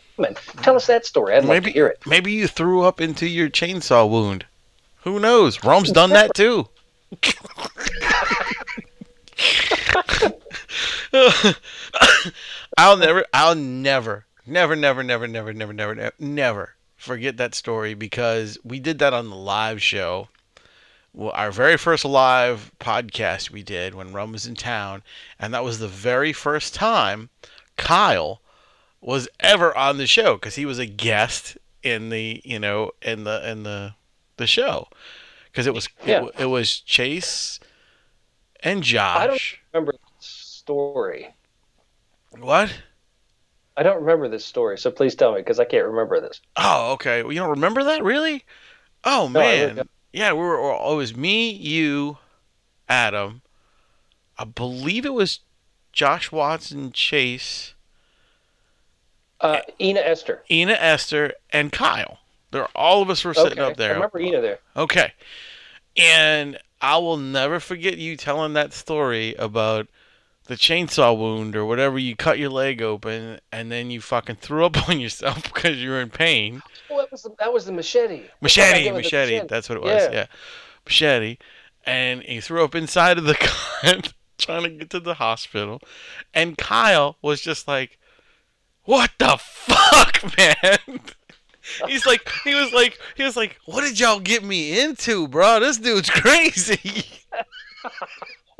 [0.61, 1.35] Tell us that story.
[1.35, 1.99] I'd maybe, like to hear it.
[2.05, 4.45] Maybe you threw up into your chainsaw wound.
[5.01, 5.63] Who knows?
[5.63, 6.67] Rum's done that too.
[12.77, 18.57] I'll never, I'll never, never, never, never, never, never, never, never forget that story because
[18.63, 20.27] we did that on the live show
[21.13, 25.01] well, our very first live podcast we did when Rum was in town,
[25.39, 27.29] and that was the very first time
[27.75, 28.41] Kyle
[29.01, 33.23] was ever on the show because he was a guest in the you know in
[33.23, 33.93] the in the
[34.37, 34.87] the show
[35.45, 36.25] because it was Yeah.
[36.25, 37.59] it, it was Chase
[38.61, 39.17] and Josh.
[39.17, 39.41] I don't
[39.73, 41.33] remember the story.
[42.37, 42.73] What?
[43.75, 46.41] I don't remember this story, so please tell me because I can't remember this.
[46.55, 47.21] Oh, okay.
[47.23, 48.43] Well, you don't remember that really?
[49.03, 49.87] Oh No, man.
[50.13, 50.33] Yeah.
[50.33, 50.59] We were.
[50.59, 52.17] oh, It was me, you,
[52.89, 53.41] Adam.
[54.37, 55.39] I believe it was
[55.91, 57.73] Josh Watson, Chase,
[59.41, 60.43] Uh, Ina Esther.
[60.49, 62.19] Ina, Esther, and Kyle.
[62.51, 63.91] There, all of us were sitting Okay, up there.
[63.91, 64.59] I remember Ina there.
[64.75, 65.11] Okay.
[65.97, 69.87] And I will never forget you telling that story about
[70.47, 71.97] the chainsaw wound or whatever.
[71.97, 75.89] You cut your leg open and then you fucking threw up on yourself because you
[75.89, 76.61] were in pain.
[76.89, 78.23] Oh, that was the, that was the machete.
[78.41, 79.47] That's what I Machete, the machete.
[79.47, 80.03] That's what it was.
[80.03, 80.11] Yeah.
[80.11, 80.25] Yeah.
[80.85, 81.37] Machete.
[81.85, 83.35] And he threw up inside of the
[83.83, 84.01] car
[84.37, 85.81] trying to get to the hospital.
[86.33, 87.97] And Kyle was just like,
[88.83, 90.99] What the fuck, man?
[91.87, 95.59] He's like, he was like, he was like, what did y'all get me into, bro?
[95.59, 97.05] This dude's crazy.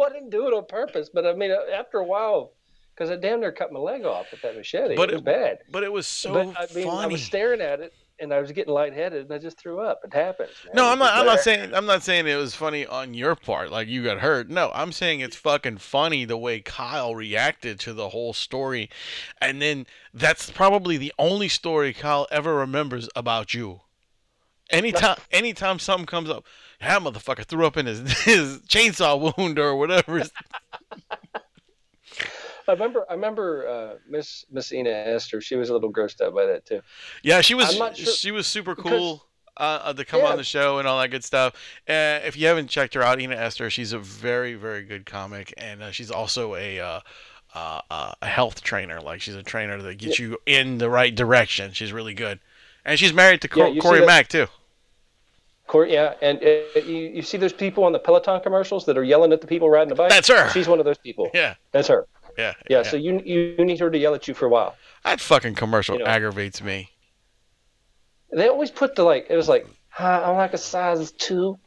[0.06, 2.52] I didn't do it on purpose, but I mean, after a while,
[2.94, 4.96] because I damn near cut my leg off with that machete.
[4.96, 5.60] But it was it- bad.
[5.72, 8.52] But it was so but I mean, I was staring at it, and I was
[8.52, 10.02] getting lightheaded, and I just threw up.
[10.04, 10.52] It happens.
[10.66, 10.76] Man.
[10.76, 11.14] No, I'm not.
[11.14, 11.74] I'm not saying.
[11.74, 14.50] I'm not saying it was funny on your part, like you got hurt.
[14.50, 18.90] No, I'm saying it's fucking funny the way Kyle reacted to the whole story,
[19.40, 23.82] and then that's probably the only story Kyle ever remembers about you.
[24.70, 26.46] Anytime, anytime something comes up,
[26.82, 30.24] that motherfucker threw up in his his chainsaw wound or whatever.
[32.70, 33.06] I remember.
[33.10, 35.40] I remember uh, Miss Miss Ina Esther.
[35.40, 36.82] She was a little grossed out by that too.
[37.24, 37.74] Yeah, she was.
[37.74, 39.24] Sure- she was super cool.
[39.56, 40.28] Uh, uh, to come Yeah.
[40.28, 41.56] on the show and all that good stuff.
[41.90, 45.52] Uh, if you haven't checked her out, Ina Esther, she's a very, very good comic,
[45.58, 47.00] and uh, she's also a uh,
[47.56, 49.02] uh, uh, a health trainer.
[49.02, 51.72] Like she's a trainer that gets you in the right direction.
[51.72, 52.40] She's really good,
[52.88, 54.48] and she's married to Yeah, Cor- Corey Mack too.
[55.68, 59.04] Corey, yeah, and uh, you, you see those people on the Peloton commercials that are
[59.04, 60.10] yelling at the people riding the bike.
[60.10, 60.50] That's her.
[60.50, 61.30] She's one of those people.
[61.34, 62.08] Yeah, That's her.
[62.38, 62.84] yeah, Yeah.
[62.84, 64.76] So you you need her to yell at you for a while.
[65.04, 66.10] that fucking commercial You know.
[66.10, 66.90] aggravates me.
[68.32, 69.28] They always put the like.
[69.30, 71.58] It was like, Hi, I'm like a size two,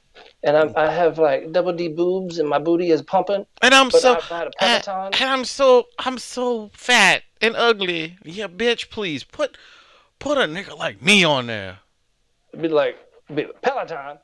[0.44, 3.44] and I'm, I have like double D boobs, and my booty is pumping.
[3.60, 5.12] And I'm so I a Peloton.
[5.20, 8.16] and I'm so I'm so fat and ugly.
[8.24, 9.58] Yeah, bitch, please put
[10.20, 11.78] put a nigga like me on there.
[12.60, 12.96] Be like,
[13.34, 14.18] be like, Peloton.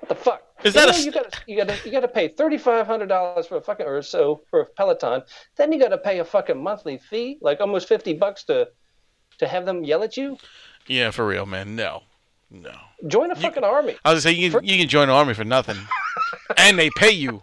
[0.00, 0.42] What the fuck?
[0.64, 2.86] Is You that a know, s- you gotta you gotta you gotta pay thirty five
[2.86, 5.22] hundred dollars for a fucking or so for a Peloton.
[5.56, 8.68] Then you gotta pay a fucking monthly fee, like almost fifty bucks to
[9.38, 10.36] to have them yell at you.
[10.86, 11.74] Yeah, for real, man.
[11.76, 12.02] No,
[12.50, 12.74] no.
[13.06, 13.96] Join a fucking army.
[14.04, 15.76] I was gonna say you can, you can join the army for nothing,
[16.56, 17.42] and they pay you.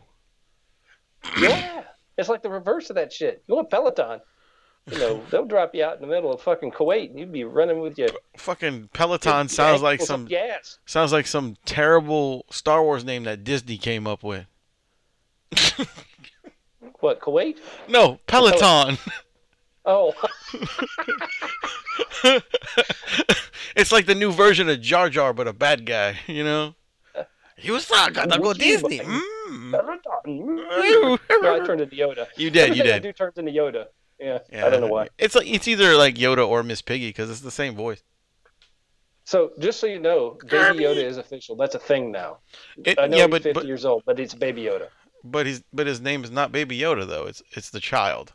[1.39, 1.83] Yeah,
[2.17, 3.43] it's like the reverse of that shit.
[3.47, 4.19] You want Peloton?
[4.91, 7.43] You know, they'll drop you out in the middle of fucking Kuwait, and you'd be
[7.43, 10.79] running with your Fucking Peloton your sounds like some ass.
[10.85, 14.45] sounds like some terrible Star Wars name that Disney came up with.
[16.99, 17.57] What Kuwait?
[17.87, 18.97] No, Peloton.
[19.85, 20.13] Oh,
[23.75, 26.19] it's like the new version of Jar Jar, but a bad guy.
[26.27, 26.75] You know.
[27.55, 28.99] He was not gonna go Disney.
[28.99, 29.71] Mm.
[30.27, 31.17] no,
[31.55, 32.27] I turned into Yoda.
[32.37, 33.87] You did, you Everything I do turns into Yoda.
[34.19, 34.65] Yeah, Yeah.
[34.65, 35.07] I don't know why.
[35.17, 38.03] It's like it's either like Yoda or Miss Piggy because it's the same voice.
[39.25, 40.83] So just so you know, Baby Kirby.
[40.85, 41.55] Yoda is official.
[41.55, 42.39] That's a thing now.
[42.83, 44.87] It, I know yeah, he's but 50 but years old, but it's Baby Yoda.
[45.23, 47.25] but his but his name is not Baby Yoda though.
[47.27, 48.33] It's it's the child.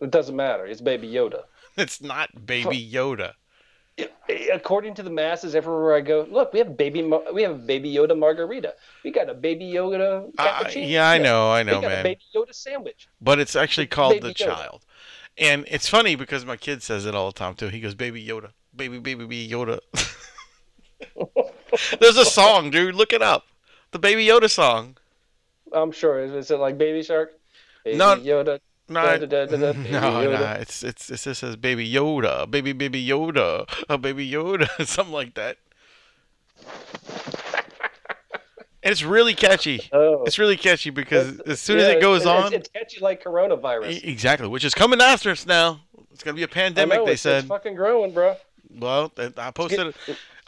[0.00, 0.66] It doesn't matter.
[0.66, 1.42] It's Baby Yoda.
[1.76, 3.32] It's not Baby Yoda.
[4.52, 8.18] According to the masses, everywhere I go, look, we have baby, we have Baby Yoda
[8.18, 8.74] margarita.
[9.04, 10.88] We got a Baby Yoda Uh, cappuccino.
[10.88, 12.02] yeah, I know, I We know, got a man.
[12.04, 13.08] Baby Yoda sandwich.
[13.20, 14.46] But it's actually called Baby the Yoda.
[14.46, 14.84] child.
[15.36, 17.68] And it's funny because my kid says it all the time too.
[17.68, 19.78] He goes, "Baby Yoda, baby, baby, baby Yoda."
[22.00, 22.94] There's a song, dude.
[22.94, 23.44] Look it up.
[23.92, 24.96] The Baby Yoda song.
[25.72, 26.20] I'm sure.
[26.20, 27.32] Is, is it like Baby Shark?
[27.84, 28.60] Baby No, Yoda.
[28.88, 30.56] No, Da, da, da, no, no.
[30.60, 35.34] It's it's it just says Baby Yoda, baby, baby Yoda, a baby Yoda, something like
[35.34, 35.56] that.
[38.84, 39.80] And it's really catchy.
[39.92, 40.24] Oh.
[40.24, 44.02] It's really catchy because as soon as it goes it's- on, it's, catchy like coronavirus.
[44.04, 45.80] Exactly, which is coming after us now.
[46.12, 46.98] It's gonna be a pandemic.
[46.98, 47.40] know, they it's, said.
[47.40, 48.36] it's fucking growing, bro.
[48.78, 49.96] well, uh, I posted it.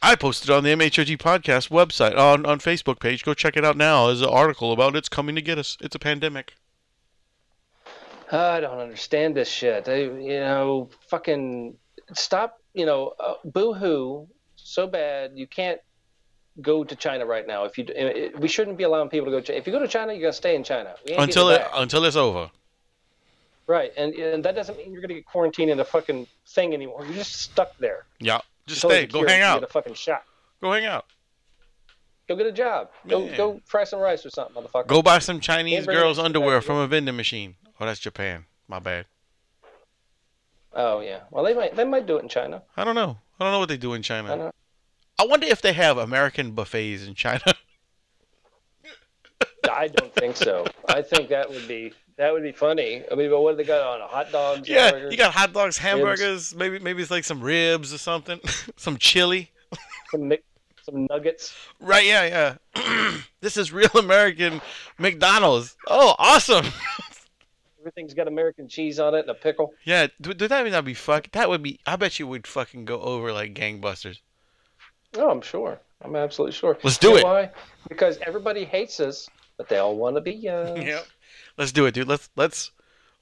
[0.02, 3.24] I posted it on the MHOG podcast website on on Facebook page.
[3.24, 4.06] Go check it out now.
[4.08, 5.78] There's an article about it's coming to get us.
[5.80, 6.54] It's a pandemic.
[8.32, 9.84] I don't understand this shit.
[9.84, 11.76] They, you know, fucking
[12.12, 12.58] stop.
[12.72, 15.80] You know, uh, boo-hoo, so bad you can't
[16.60, 17.64] go to China right now.
[17.64, 19.40] If you, it, we shouldn't be allowing people to go.
[19.40, 21.70] To, if you go to China, you gotta stay in China Until it back.
[21.74, 22.50] until it's over.
[23.66, 27.04] right, and and that doesn't mean you're gonna get quarantined in a fucking thing anymore.
[27.04, 28.06] You're just stuck there.
[28.20, 29.06] Yeah, just Until stay.
[29.06, 29.60] Go hang out.
[29.60, 30.24] Get a fucking shot.
[30.60, 31.06] Go hang out.
[32.28, 32.88] Go get a job.
[33.06, 34.86] Go go fry some rice or something, motherfucker.
[34.86, 37.56] Go buy some Chinese girls' underwear from a vending machine.
[37.80, 38.44] Oh, that's Japan.
[38.68, 39.06] My bad.
[40.72, 41.20] Oh yeah.
[41.30, 42.62] Well, they might they might do it in China.
[42.76, 43.18] I don't know.
[43.38, 44.36] I don't know what they do in China.
[44.36, 44.54] don't.
[45.18, 47.42] I wonder if they have American buffets in China.
[49.70, 50.66] I don't think so.
[50.88, 53.02] I think that would be that would be funny.
[53.10, 54.68] I mean, but what do they got on hot dogs?
[54.68, 55.12] yeah, hamburgers?
[55.12, 56.54] you got hot dogs, hamburgers.
[56.54, 58.40] Maybe maybe it's like some ribs or something.
[58.76, 59.50] some chili.
[60.10, 60.32] some
[60.84, 61.54] some nuggets.
[61.80, 62.06] Right?
[62.06, 63.16] Yeah, yeah.
[63.40, 64.60] this is real American
[64.98, 65.76] McDonald's.
[65.86, 66.66] Oh, awesome.
[67.84, 69.74] Everything's got American cheese on it and a pickle.
[69.84, 70.06] yeah.
[70.24, 71.30] Would would that not be fuck?
[71.32, 71.78] That would be.
[71.84, 74.20] I bet you would fucking go over like gangbusters.
[75.18, 75.78] Oh, I'm sure.
[76.00, 76.78] I'm absolutely sure.
[76.82, 77.24] Let's do You know it.
[77.24, 77.50] Why?
[77.86, 79.28] Because everybody hates us,
[79.58, 80.78] but they all want to be us.
[80.82, 81.06] Yep.
[81.58, 82.08] Let's do it, dude.
[82.08, 82.70] Let's let's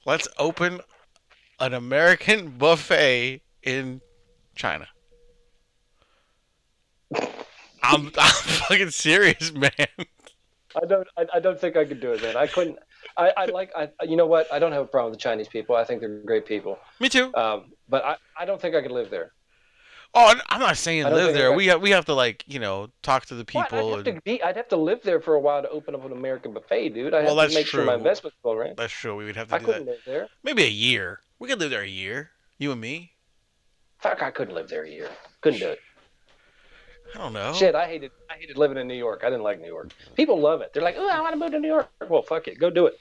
[0.05, 0.79] let's open
[1.59, 3.99] an American buffet in
[4.55, 4.87] China.
[7.83, 9.71] I'm I'm fucking serious, man.
[10.81, 11.07] I don't.
[11.17, 12.37] I, I don't think I could do it, man.
[12.37, 12.79] I couldn't.
[13.17, 13.71] I, I like.
[13.75, 13.89] I.
[14.03, 14.51] You know what?
[14.51, 15.75] I don't have a problem with the Chinese people.
[15.75, 16.79] I think they're great people.
[16.99, 17.33] Me too.
[17.35, 19.33] Um, but I, I don't think I could live there.
[20.15, 21.53] Oh, I'm not saying live I there.
[21.53, 23.69] We have we have to like you know talk to the What?
[23.69, 23.93] people.
[23.93, 24.43] I'd have and- to be.
[24.43, 27.13] I'd have to live there for a while to open up an American buffet, dude.
[27.13, 27.97] I Well, have that's to make sure my true.
[27.97, 28.75] investments go right.
[28.77, 29.15] That's true.
[29.15, 29.91] We would have to I do couldn't that.
[29.91, 30.27] live there.
[30.43, 31.19] Maybe a year.
[31.39, 32.29] We could live there a year.
[32.59, 33.13] You and me.
[33.99, 35.09] Fuck, I couldn't live there a year.
[35.41, 35.79] Couldn't do it.
[37.13, 37.53] I don't know.
[37.53, 38.11] Shit, I hated.
[38.29, 39.21] I hated living in New York.
[39.23, 39.91] I didn't like New York.
[40.15, 40.73] People love it.
[40.73, 41.89] They're like, oh, I want to move to New York.
[42.09, 42.99] Well, fuck it, go do it.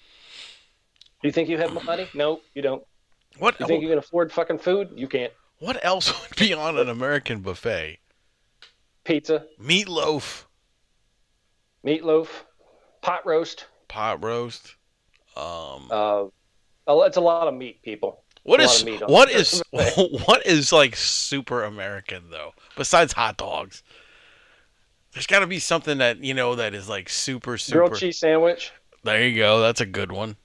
[1.22, 2.08] Do you think you have money?
[2.14, 2.82] No, you don't.
[3.38, 4.90] What You think you can afford fucking food?
[4.94, 5.32] You can't.
[5.58, 7.98] what else would be on an American buffet?
[9.04, 10.44] Pizza, Meatloaf,
[11.84, 12.28] meatloaf,
[13.00, 13.66] pot roast.
[13.88, 14.76] pot roast.
[15.36, 16.24] Um, Uh,
[16.86, 18.22] it's a lot of meat, people.
[18.44, 22.52] What A lot is of meat on what is what is like super American though?
[22.76, 23.82] Besides hot dogs,
[25.12, 27.78] there's got to be something that you know that is like super super.
[27.80, 28.72] Grilled cheese sandwich.
[29.04, 29.60] There you go.
[29.60, 30.36] That's a good one.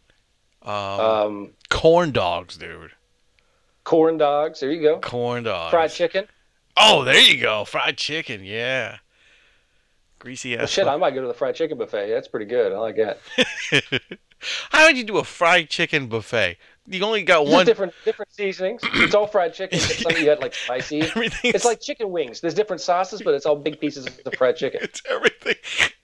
[0.64, 2.92] Um, Um, corn dogs, dude.
[3.84, 4.60] corn dogs.
[4.60, 5.00] There you go.
[5.00, 5.72] Corn dogs.
[5.72, 6.26] Fried chicken.
[6.76, 7.66] Oh, there you go.
[7.66, 8.44] Fried chicken.
[8.44, 8.98] Yeah.
[10.20, 10.70] Greasy Well, ass.
[10.72, 12.10] shit, I might go to the fried chicken buffet.
[12.10, 12.74] That's pretty good.
[12.74, 13.20] I like that.
[14.72, 16.58] How would you do a fried chicken buffet?
[16.90, 17.66] You only got one.
[17.66, 18.82] different different seasonings.
[18.94, 19.80] It's all fried chicken.
[20.18, 21.02] You had like spicy.
[21.02, 21.52] Everything.
[21.54, 22.40] It's like chicken wings.
[22.42, 24.80] There's different sauces, but it's all big pieces of fried chicken.
[24.82, 25.56] It's everything.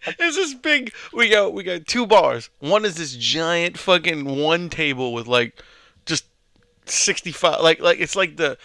[0.06, 0.94] It's this big.
[1.14, 2.50] We got we got two bars.
[2.60, 5.62] One is this giant fucking one table with like
[6.06, 6.26] just
[6.86, 7.62] sixty five.
[7.62, 8.58] Like like it's like the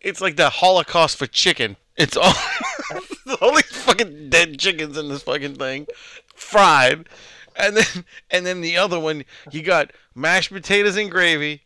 [0.00, 1.76] it's like the Holocaust for chicken.
[1.96, 2.34] It's all
[3.40, 5.86] all these fucking dead chickens in this fucking thing,
[6.34, 7.08] fried,
[7.56, 11.63] and then and then the other one you got mashed potatoes and gravy.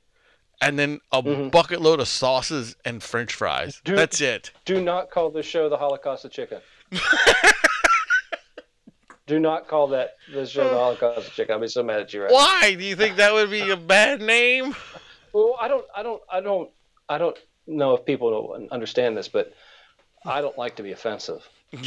[0.61, 3.81] And then a bucket load of sauces and French fries.
[3.85, 3.97] Dude.
[3.97, 4.51] That's it.
[4.65, 6.61] Do not call this show the Holocaust of Chicken.
[9.27, 11.55] Do not call that this show the Holocaust of Chicken.
[11.55, 12.37] I'll be so mad at you right now.
[12.37, 14.75] Why do you think that would be a bad name?
[15.33, 16.71] Well, I don't, I don't, I don't,
[17.09, 19.53] I don't know if people understand this, but
[20.25, 21.47] I don't like to be offensive.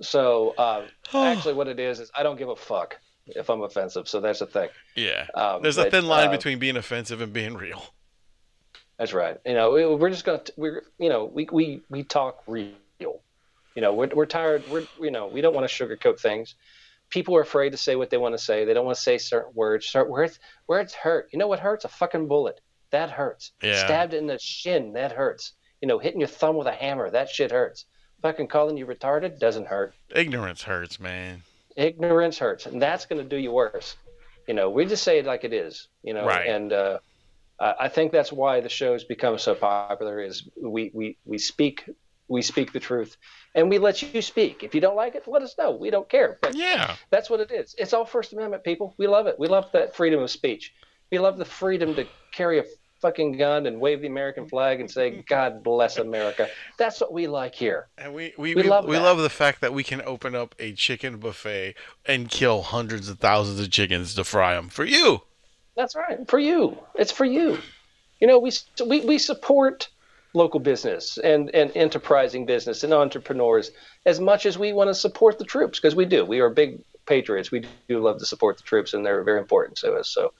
[0.00, 0.82] So uh,
[1.14, 4.08] actually, what it is is I don't give a fuck if I'm offensive.
[4.08, 4.68] So that's the thing.
[4.94, 5.26] yeah.
[5.34, 7.82] Um, There's a thin line uh, between being offensive and being real.
[8.98, 9.38] That's right.
[9.44, 12.72] You know, we- we're just gonna we're you know we we we talk real.
[12.98, 14.62] You know, we're we're tired.
[14.70, 16.54] We're you know we don't want to sugarcoat things.
[17.10, 18.64] People are afraid to say what they want to say.
[18.64, 19.86] They don't want to say certain words.
[19.86, 21.28] Certain words words hurt.
[21.32, 21.84] You know what hurts?
[21.84, 22.60] A fucking bullet.
[22.90, 23.52] That hurts.
[23.62, 23.84] Yeah.
[23.84, 24.94] Stabbed in the shin.
[24.94, 25.52] That hurts.
[25.82, 27.10] You know, hitting your thumb with a hammer.
[27.10, 27.84] That shit hurts.
[28.22, 29.94] Fucking calling you retarded doesn't hurt.
[30.14, 31.42] Ignorance hurts, man.
[31.76, 33.96] Ignorance hurts and that's going to do you worse.
[34.48, 36.46] You know we just say it like it is you know Right.
[36.46, 36.98] and uh,
[37.58, 41.84] I think that's why the show's become so popular is we, we we speak
[42.28, 43.16] we speak the truth
[43.54, 44.62] and we let you speak.
[44.62, 45.70] If you don't like it let us know.
[45.70, 46.38] We don't care.
[46.42, 46.96] But Yeah.
[47.10, 47.74] that's what it is.
[47.78, 48.94] It's all first amendment people.
[48.98, 49.36] We love it.
[49.38, 50.72] We love that freedom of speech.
[51.10, 52.64] We love the freedom to carry a
[53.00, 57.26] fucking gun and wave the american flag and say god bless america that's what we
[57.26, 59.02] like here And we we, We we, love we that.
[59.02, 61.74] love the fact that we can open up a chicken buffet
[62.04, 65.22] and kill hundreds of thousands of chickens to fry them for you.
[65.76, 66.18] That's right.
[66.28, 66.78] For you.
[66.94, 67.58] It's for you.
[68.20, 68.50] You know, we
[68.86, 69.88] we, we support
[70.32, 73.70] local business and, and enterprising business and entrepreneurs
[74.06, 76.24] as much as we want to support the troops because we do.
[76.24, 77.50] We are big patriots.
[77.50, 80.08] We do love to support the troops and they're very important to us.
[80.08, 80.32] So,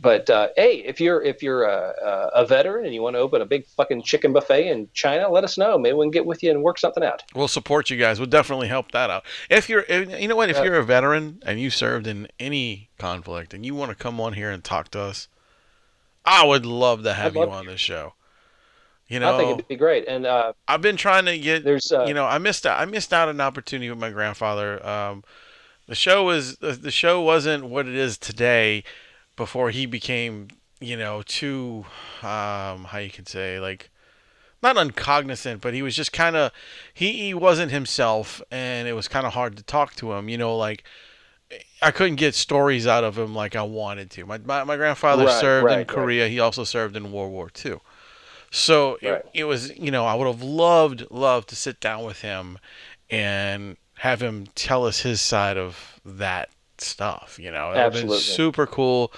[0.00, 3.40] but uh, hey, if you're if you're a, a, veteran and you want to open
[3.40, 5.78] a big fucking chicken buffet in China, let us know.
[5.78, 7.22] Maybe we can get with you and work something out.
[7.34, 8.18] We'll support you guys.
[8.18, 9.24] We'll definitely help that out.
[9.48, 10.64] If you're, if, you know what, if Yeah.
[10.64, 14.32] you're a veteran and you served in any conflict and you want to come on
[14.32, 15.28] here and talk to us,
[16.24, 18.14] I would love to have I'd you on this show.
[19.08, 20.08] You know, I think it'd be great.
[20.08, 21.64] And uh, I've been trying to get.
[21.64, 22.80] There's, uh, you know, I missed out.
[22.80, 24.84] I missed out an opportunity with my grandfather.
[24.86, 25.22] Um,
[25.86, 28.84] the show was the show wasn't what it is today.
[29.36, 30.48] Before he became,
[30.80, 31.86] you know, too,
[32.22, 33.90] um, how you could say like,
[34.62, 36.52] not uncognizant, but he was just kind of,
[36.94, 40.28] he, he wasn't himself, and it was kind of hard to talk to him.
[40.28, 40.84] You know, like.
[41.82, 44.24] I couldn't get stories out of him like I wanted to.
[44.24, 45.86] My my, my grandfather Right, served right, in right.
[45.86, 46.28] Korea.
[46.28, 47.76] He also served in World War II.
[48.50, 49.24] So Right.
[49.24, 52.58] it, it was, you know, I would have loved, loved to sit down with him
[53.10, 56.48] and have him tell us his side of that
[56.82, 57.38] stuff.
[57.40, 58.18] You know, Absolutely.
[58.18, 59.12] super cool.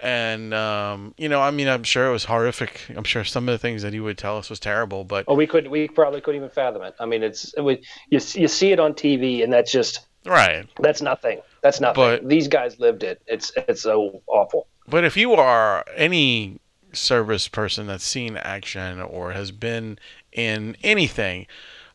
[0.00, 2.80] And um, you know, I mean, I'm sure it was horrific.
[2.94, 5.34] I'm sure some of the things that he would tell us was terrible, but oh,
[5.34, 6.94] we could we probably couldn't even fathom it.
[6.98, 7.78] I mean, it's it would,
[8.10, 10.68] you you see it on TV and that's just right.
[10.80, 11.40] That's nothing.
[11.62, 12.02] That's nothing.
[12.02, 13.22] But- These guys lived it.
[13.26, 14.66] It's it's so awful.
[14.86, 16.60] But if you are any
[16.92, 19.98] service person that's seen action or has been
[20.32, 21.46] in anything,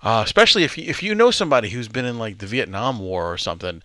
[0.01, 3.31] uh, especially if you, if you know somebody who's been in like the Vietnam War
[3.31, 3.81] or something,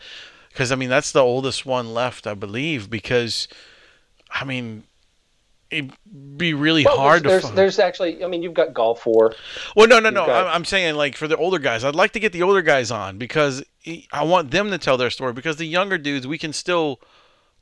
[0.55, 2.89] because I mean that's the oldest one left, I believe.
[2.89, 3.49] Because
[4.31, 4.85] I mean,
[5.71, 5.93] it'd
[6.37, 7.49] be really Well, hard there's, to.
[7.49, 8.25] there's, fi- there's actually.
[8.25, 9.35] I mean, you've got Gulf War.
[9.75, 10.21] well, no, no, no.
[10.21, 12.43] you've got- I'm, I'm saying like for the older guys, I'd like to get the
[12.43, 13.65] older guys on because
[14.13, 15.33] I want them to tell their story.
[15.33, 17.01] Because the younger dudes, we can still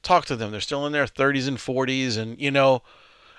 [0.03, 0.51] talk to them.
[0.53, 2.83] They're still in their 30s and 40s, and you know,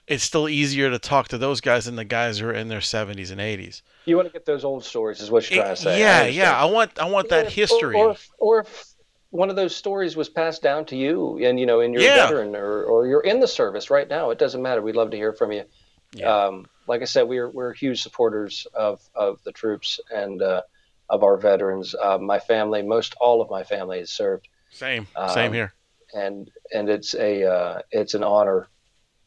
[0.07, 2.79] it's still easier to talk to those guys than the guys who are in their
[2.79, 3.81] 70s and 80s.
[4.05, 5.99] You want to get those old stories, is what you're trying to say.
[5.99, 6.35] Yeah, understand.
[6.35, 6.57] yeah.
[6.57, 7.95] I want I want that history.
[7.95, 8.92] Or, or, or if
[9.33, 12.27] one of those stories was passed down to you, and you know, in your Yeah.
[12.27, 14.81] veteran, or, or you're in the service right now, it doesn't matter.
[14.81, 15.65] We'd love to hear from you.
[16.13, 16.33] Yeah.
[16.45, 20.61] Um, like I said, we're we're huge supporters of of the troops and uh,
[21.09, 21.95] of our veterans.
[21.95, 24.47] Uh, my family, most all of my family, has served.
[24.69, 25.73] same, same um, here.
[26.13, 28.67] and and it's a uh, it's an honor.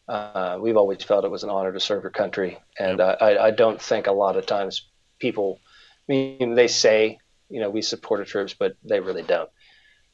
[0.09, 3.39] Uh, we've always felt it was an honor to serve your country, and uh, I,
[3.49, 4.89] I don't think a lot of times
[5.19, 5.61] people,
[6.09, 7.19] I mean, they say
[7.51, 9.51] you know we support the troops, but they really don't.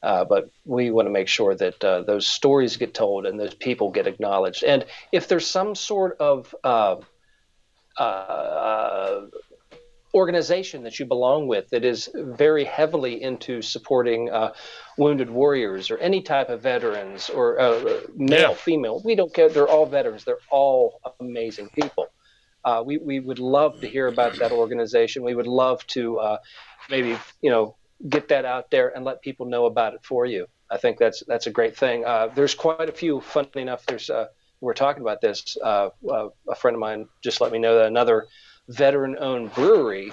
[0.03, 3.55] Uh, but we want to make sure that uh, those stories get told and those
[3.55, 4.65] people get acknowledged.
[4.65, 6.97] And if there's some sort of uh,
[7.97, 9.21] uh,
[10.15, 14.53] organization that you belong with that is very heavily into supporting uh,
[14.99, 18.55] wounded warriors or any type of veterans or uh, male, Yeah.
[18.55, 19.49] female, we don't care.
[19.49, 20.25] They're all veterans.
[20.25, 22.09] They're all amazing people.
[22.65, 25.23] Uh, we, we would love to hear about that organization.
[25.23, 26.39] We would love to uh,
[26.91, 27.77] maybe, you know,
[28.09, 30.47] get that out there and let people know about it for you.
[30.71, 32.05] I think that's that's a great thing.
[32.05, 33.21] Uh, there's quite a few.
[33.21, 34.27] Funny enough, there's uh,
[34.61, 35.57] we're talking about this.
[35.63, 38.27] Uh, uh, a friend of mine just let me know that another
[38.69, 40.13] veteran-owned brewery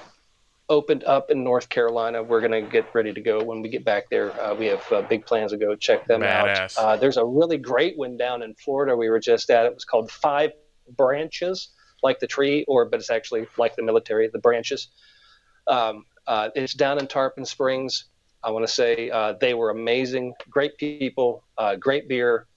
[0.70, 2.22] opened up in North Carolina.
[2.22, 4.32] We're going to get ready to go when we get back there.
[4.40, 6.78] Uh, we have uh, big plans to go check them Badass.
[6.78, 6.84] out.
[6.84, 8.96] Uh, there's a really great one down in Florida.
[8.96, 9.66] We were just at.
[9.66, 10.52] It was called Five
[10.96, 11.70] Branches,
[12.04, 14.90] like the tree, or but it's actually like the military, the branches.
[15.68, 18.06] Um, uh, it's down in Tarpon Springs.
[18.42, 22.48] I want to say uh, they were amazing, great people, uh, great beer.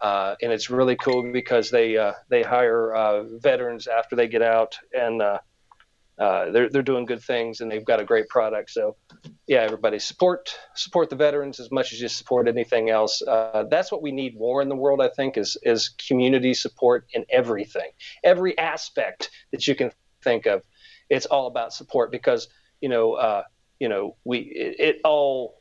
[0.00, 4.42] uh, and it's really cool because they uh, they hire uh, veterans after they get
[4.42, 5.20] out, and
[6.18, 8.70] they're they're doing good things, and they've got a great product.
[8.70, 8.96] So,
[9.46, 13.22] yeah, everybody support support the veterans as much as you support anything else.
[13.26, 15.00] That's what we need more in the world.
[15.00, 17.90] I think is is community support in everything,
[18.22, 19.90] every aspect that you can
[20.22, 20.62] think of.
[21.10, 22.48] It's all about support because
[22.80, 23.42] you know
[23.78, 25.60] you know we it, it all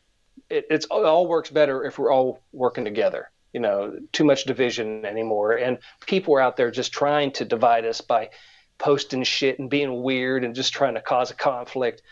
[0.49, 4.43] it, it's it all works better if we're all working together you know too much
[4.45, 5.53] division anymore.
[5.53, 8.29] And people are out there just trying to divide us by
[8.77, 12.03] posting shit and being weird and just trying to cause a conflict.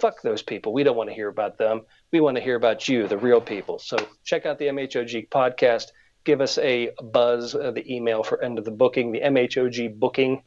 [0.00, 0.72] Fuck those people.
[0.72, 1.82] We don't want to hear about them.
[2.12, 3.80] We want to hear about you the real people.
[3.80, 5.86] So check out the mhog podcast.
[6.22, 10.42] Give us a buzz uh, the email for end of the booking the mhog booking.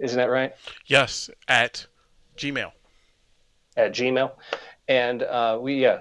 [0.00, 0.52] Isn't that right?
[0.86, 1.86] Yes at
[2.40, 2.72] gmail
[3.76, 4.32] at gmail
[4.90, 6.00] and uh, we yeah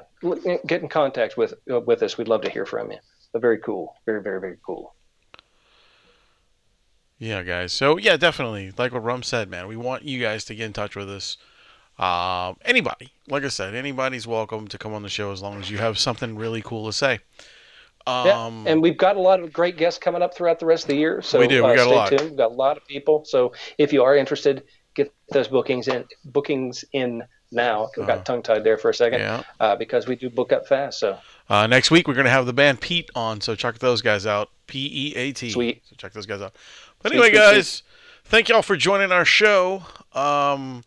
[0.67, 2.17] get in contact with uh, with us.
[2.17, 2.97] We'd love to hear from you.
[3.31, 4.95] But very cool, very very very cool.
[7.19, 7.71] Yeah, guys.
[7.71, 9.67] So yeah, definitely, like what Rum said, man.
[9.67, 11.37] We want you guys to get in touch with us.
[11.99, 15.69] Um, anybody, like I said, anybody's welcome to come on the show as long as
[15.69, 17.19] you have something really cool to say.
[18.07, 20.85] Um, yeah, and we've got a lot of great guests coming up throughout the rest
[20.85, 21.21] of the year.
[21.21, 21.63] So we do.
[21.63, 22.09] We uh, got stay a lot.
[22.09, 22.21] tuned.
[22.21, 23.25] We've got a lot of people.
[23.25, 24.63] So if you are interested,
[25.03, 26.05] get those bookings in.
[26.25, 27.89] Bookings in now.
[28.01, 29.19] I got uh, tongue tied there for a second.
[29.19, 29.43] Yeah.
[29.59, 30.99] Uh, because we do book up fast.
[30.99, 31.17] So
[31.49, 34.49] uh, next week we're gonna have the band Peat on, so check those guys out.
[34.67, 35.49] P E A T.
[35.51, 35.81] Sweet.
[35.85, 36.55] So check those guys out.
[37.01, 37.83] But anyway, sweet, guys, sweet.
[38.25, 39.83] thank y'all for joining our show.
[40.13, 40.83] Um,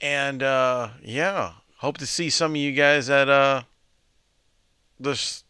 [0.00, 3.62] and uh, yeah, hope to see some of you guys at uh
[4.98, 5.44] this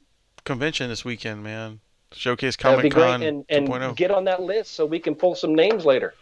[0.44, 1.80] convention this weekend, man.
[2.12, 3.92] Showcase Comic Con and, and oh.
[3.92, 6.14] get on that list so we can pull some names later.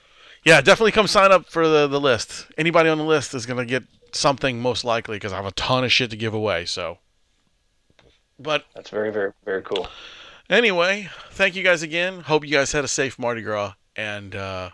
[0.45, 2.47] Yeah, definitely come sign up for the, the list.
[2.59, 5.53] Anybody on the list is going to get something most likely because I have a
[5.53, 6.64] ton of shit to give away.
[6.66, 6.99] So,
[8.38, 9.86] but that's very, very, very cool.
[10.51, 12.20] Anyway, thank you guys again.
[12.20, 13.74] Hope you guys had a safe Mardi Gras.
[13.95, 14.70] And uh,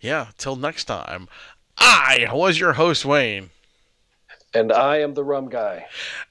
[0.00, 1.28] yeah, till next time,
[1.76, 3.50] I was your host, Wayne.
[4.54, 5.86] And I am the rum guy.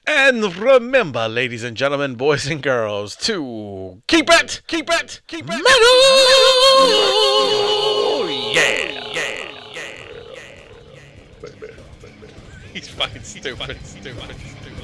[0.06, 5.48] And remember, ladies and gentlemen, boys and girls, to keep it, keep it, keep it
[5.48, 5.64] metal.
[6.88, 7.71] Yeah,
[12.72, 14.82] He's fucking stupid, stupid, stupid.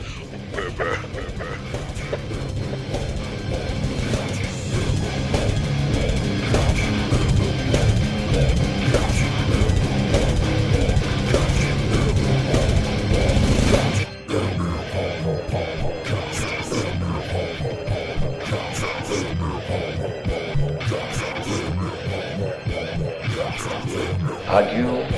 [24.51, 25.18] Adieu,